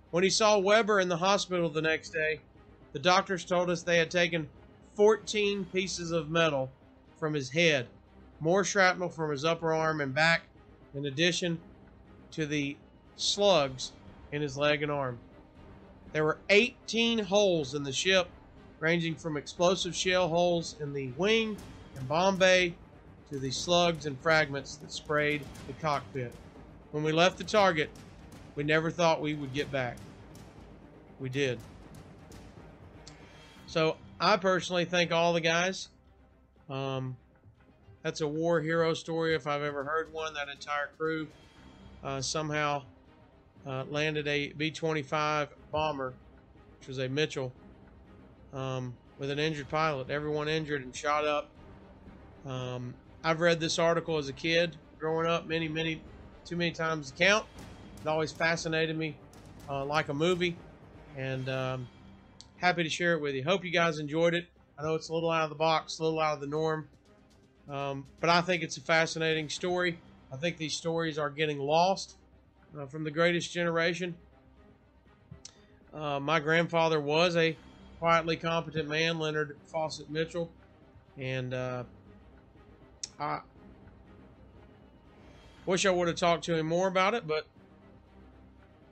When 0.09 0.23
he 0.23 0.29
saw 0.29 0.57
Weber 0.57 0.99
in 0.99 1.07
the 1.07 1.17
hospital 1.17 1.69
the 1.69 1.81
next 1.81 2.09
day, 2.09 2.39
the 2.93 2.99
doctors 2.99 3.45
told 3.45 3.69
us 3.69 3.83
they 3.83 3.97
had 3.97 4.11
taken 4.11 4.49
14 4.95 5.65
pieces 5.65 6.11
of 6.11 6.29
metal 6.29 6.69
from 7.19 7.33
his 7.33 7.51
head, 7.51 7.87
more 8.39 8.63
shrapnel 8.63 9.09
from 9.09 9.31
his 9.31 9.45
upper 9.45 9.73
arm 9.73 10.01
and 10.01 10.13
back, 10.13 10.43
in 10.95 11.05
addition 11.05 11.59
to 12.31 12.45
the 12.45 12.75
slugs 13.15 13.91
in 14.31 14.41
his 14.41 14.57
leg 14.57 14.83
and 14.83 14.91
arm. 14.91 15.19
There 16.11 16.23
were 16.23 16.39
18 16.49 17.19
holes 17.19 17.73
in 17.73 17.83
the 17.83 17.91
ship, 17.91 18.27
ranging 18.79 19.15
from 19.15 19.37
explosive 19.37 19.95
shell 19.95 20.27
holes 20.27 20.75
in 20.79 20.93
the 20.93 21.11
wing 21.17 21.57
and 21.95 22.07
bomb 22.07 22.37
bay 22.37 22.75
to 23.33 23.39
the 23.39 23.49
slugs 23.49 24.05
and 24.05 24.15
fragments 24.19 24.75
that 24.75 24.91
sprayed 24.91 25.41
the 25.65 25.73
cockpit. 25.73 26.31
When 26.91 27.03
we 27.03 27.11
left 27.11 27.39
the 27.39 27.43
target, 27.43 27.89
we 28.53 28.63
never 28.63 28.91
thought 28.91 29.21
we 29.21 29.33
would 29.33 29.51
get 29.55 29.71
back. 29.71 29.97
We 31.19 31.29
did. 31.29 31.57
So 33.65 33.97
I 34.19 34.37
personally 34.37 34.85
thank 34.85 35.11
all 35.11 35.33
the 35.33 35.41
guys. 35.41 35.89
Um, 36.69 37.17
that's 38.03 38.21
a 38.21 38.27
war 38.27 38.61
hero 38.61 38.93
story 38.93 39.33
if 39.33 39.47
I've 39.47 39.63
ever 39.63 39.83
heard 39.83 40.13
one. 40.13 40.35
That 40.35 40.49
entire 40.49 40.91
crew 40.95 41.27
uh, 42.03 42.21
somehow 42.21 42.83
uh, 43.65 43.85
landed 43.89 44.27
a 44.27 44.49
B-25 44.49 45.47
bomber, 45.71 46.13
which 46.77 46.87
was 46.87 46.99
a 46.99 47.09
Mitchell, 47.09 47.51
um, 48.53 48.93
with 49.17 49.31
an 49.31 49.39
injured 49.39 49.69
pilot. 49.69 50.11
Everyone 50.11 50.47
injured 50.47 50.83
and 50.83 50.95
shot 50.95 51.25
up. 51.25 51.49
Um, 52.45 52.93
I've 53.25 53.39
read 53.39 53.61
this 53.61 53.79
article 53.79 54.17
as 54.17 54.27
a 54.27 54.33
kid, 54.33 54.75
growing 54.99 55.27
up, 55.27 55.47
many, 55.47 55.69
many, 55.69 56.03
too 56.45 56.57
many 56.57 56.71
times 56.71 57.09
to 57.09 57.23
count. 57.23 57.45
It 58.03 58.07
always 58.07 58.33
fascinated 58.33 58.97
me, 58.97 59.15
uh, 59.69 59.85
like 59.85 60.09
a 60.09 60.13
movie, 60.13 60.57
and 61.17 61.47
um, 61.47 61.87
happy 62.57 62.83
to 62.83 62.89
share 62.89 63.13
it 63.13 63.21
with 63.21 63.33
you. 63.33 63.43
Hope 63.45 63.63
you 63.63 63.71
guys 63.71 63.97
enjoyed 63.97 64.33
it. 64.33 64.45
I 64.77 64.83
know 64.83 64.95
it's 64.95 65.07
a 65.07 65.13
little 65.13 65.31
out 65.31 65.45
of 65.45 65.49
the 65.49 65.55
box, 65.55 65.99
a 65.99 66.03
little 66.03 66.19
out 66.19 66.33
of 66.33 66.41
the 66.41 66.47
norm, 66.47 66.89
um, 67.69 68.07
but 68.19 68.29
I 68.29 68.41
think 68.41 68.61
it's 68.61 68.75
a 68.75 68.81
fascinating 68.81 69.47
story. 69.47 69.99
I 70.29 70.35
think 70.35 70.57
these 70.57 70.75
stories 70.75 71.17
are 71.17 71.29
getting 71.29 71.59
lost 71.59 72.17
uh, 72.77 72.87
from 72.87 73.05
the 73.05 73.11
greatest 73.11 73.53
generation. 73.53 74.15
Uh, 75.93 76.19
my 76.19 76.41
grandfather 76.41 76.99
was 76.99 77.37
a 77.37 77.55
quietly 77.99 78.35
competent 78.35 78.89
man, 78.89 79.17
Leonard 79.17 79.55
Fawcett 79.71 80.09
Mitchell, 80.09 80.51
and 81.17 81.53
uh, 81.53 81.83
I 83.23 83.41
wish 85.65 85.85
I 85.85 85.91
would 85.91 86.07
have 86.07 86.17
talked 86.17 86.43
to 86.45 86.55
him 86.55 86.67
more 86.67 86.87
about 86.87 87.13
it, 87.13 87.25
but 87.25 87.45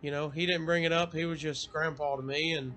you 0.02 0.10
know, 0.10 0.30
he 0.30 0.46
didn't 0.46 0.65
bring 0.65 0.84
it 0.84 0.91
up. 0.91 1.13
He 1.13 1.26
was 1.26 1.39
just 1.41 1.72
grandpa 1.72 2.15
to 2.15 2.24
me, 2.24 2.54
and 2.54 2.76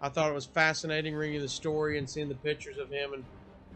I 0.00 0.08
thought 0.08 0.30
it 0.30 0.34
was 0.34 0.46
fascinating 0.46 1.14
reading 1.14 1.40
the 1.40 1.48
story 1.48 1.96
and 1.98 2.10
seeing 2.10 2.28
the 2.28 2.34
pictures 2.34 2.78
of 2.78 2.90
him 2.90 3.12
in 3.14 3.26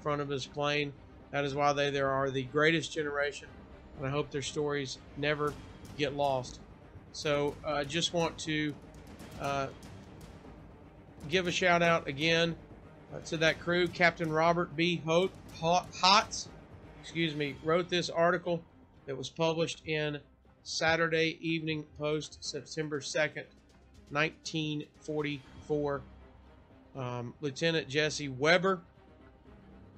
front 0.01 0.21
of 0.21 0.29
his 0.29 0.47
plane. 0.47 0.95
That 1.31 1.45
is 1.45 1.55
why 1.55 1.73
they 1.73 1.91
there 1.91 2.11
are 2.11 2.31
the 2.31 2.45
greatest 2.45 2.93
generation, 2.93 3.51
and 3.97 4.07
I 4.07 4.11
hope 4.11 4.31
their 4.31 4.43
stories 4.43 4.99
never 5.17 5.55
get 5.97 6.15
lost. 6.15 6.61
So 7.13 7.59
I 7.65 7.83
uh, 7.83 7.85
just 7.85 8.13
want 8.13 8.39
to 8.39 8.75
uh, 9.39 9.69
give 11.29 11.47
a 11.47 11.53
shout 11.53 11.83
out 11.83 12.09
again 12.09 12.57
uh, 13.13 13.21
to 13.21 13.37
that 13.39 13.61
crew. 13.61 13.87
Captain 13.89 14.33
Robert 14.33 14.75
B. 14.75 15.03
Hote, 15.07 15.35
Hotz, 15.63 16.49
excuse 17.03 17.35
me, 17.35 17.57
wrote 17.65 17.89
this 17.89 18.09
article 18.09 18.63
that 19.07 19.17
was 19.17 19.29
published 19.29 19.83
in 19.87 20.21
Saturday 20.63 21.37
Evening 21.41 21.85
Post, 21.99 22.39
September 22.45 23.01
2nd, 23.01 23.43
1944. 24.11 26.01
Um, 26.95 27.35
Lieutenant 27.41 27.89
Jesse 27.89 28.29
Weber 28.29 28.81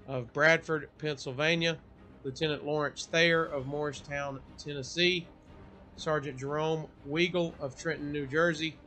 of 0.09 0.33
Bradford, 0.33 0.89
Pennsylvania. 0.97 1.77
Lieutenant 2.25 2.65
Lawrence 2.65 3.05
Thayer 3.05 3.45
of 3.45 3.67
Morristown, 3.67 4.41
Tennessee. 4.57 5.27
Sergeant 5.97 6.39
Jerome 6.39 6.87
Weigel 7.07 7.53
of 7.61 7.77
Trenton, 7.77 8.13
New 8.13 8.27
Jersey. 8.27 8.79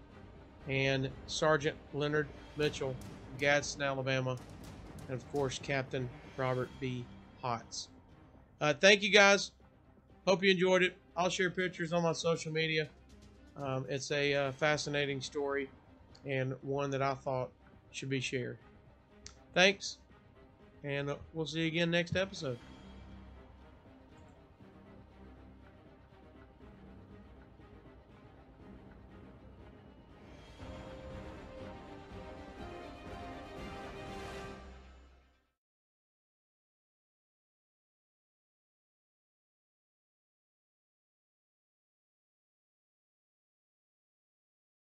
And 0.67 1.11
Sergeant 1.27 1.77
Leonard 1.93 2.29
Mitchell 2.55 2.95
Gadsden, 3.37 3.83
Alabama. 3.83 4.37
And 5.07 5.15
of 5.15 5.31
course, 5.31 5.59
Captain 5.59 6.09
Robert 6.35 6.69
B. 6.79 7.05
Hotz. 7.43 7.89
Uh, 8.59 8.73
thank 8.73 9.01
you 9.03 9.11
guys. 9.11 9.51
Hope 10.25 10.43
you 10.43 10.51
enjoyed 10.51 10.83
it. 10.83 11.01
I'll 11.15 11.29
share 11.29 11.51
pictures 11.51 11.93
on 11.93 12.03
my 12.03 12.13
social 12.13 12.51
media. 12.51 12.91
Um, 13.55 13.85
it's 13.89 14.11
a 14.11 14.33
uh, 14.33 14.51
fascinating 14.53 15.21
story 15.21 15.73
and 16.25 16.53
one 16.61 16.91
that 16.91 17.01
I 17.01 17.15
thought 17.15 17.53
should 17.91 18.09
be 18.09 18.21
shared. 18.21 18.59
Thanks, 19.53 19.99
and 20.83 21.17
we'll 21.33 21.47
see 21.47 21.61
you 21.61 21.67
again 21.67 21.91
next 21.91 22.15
episode. 22.15 22.59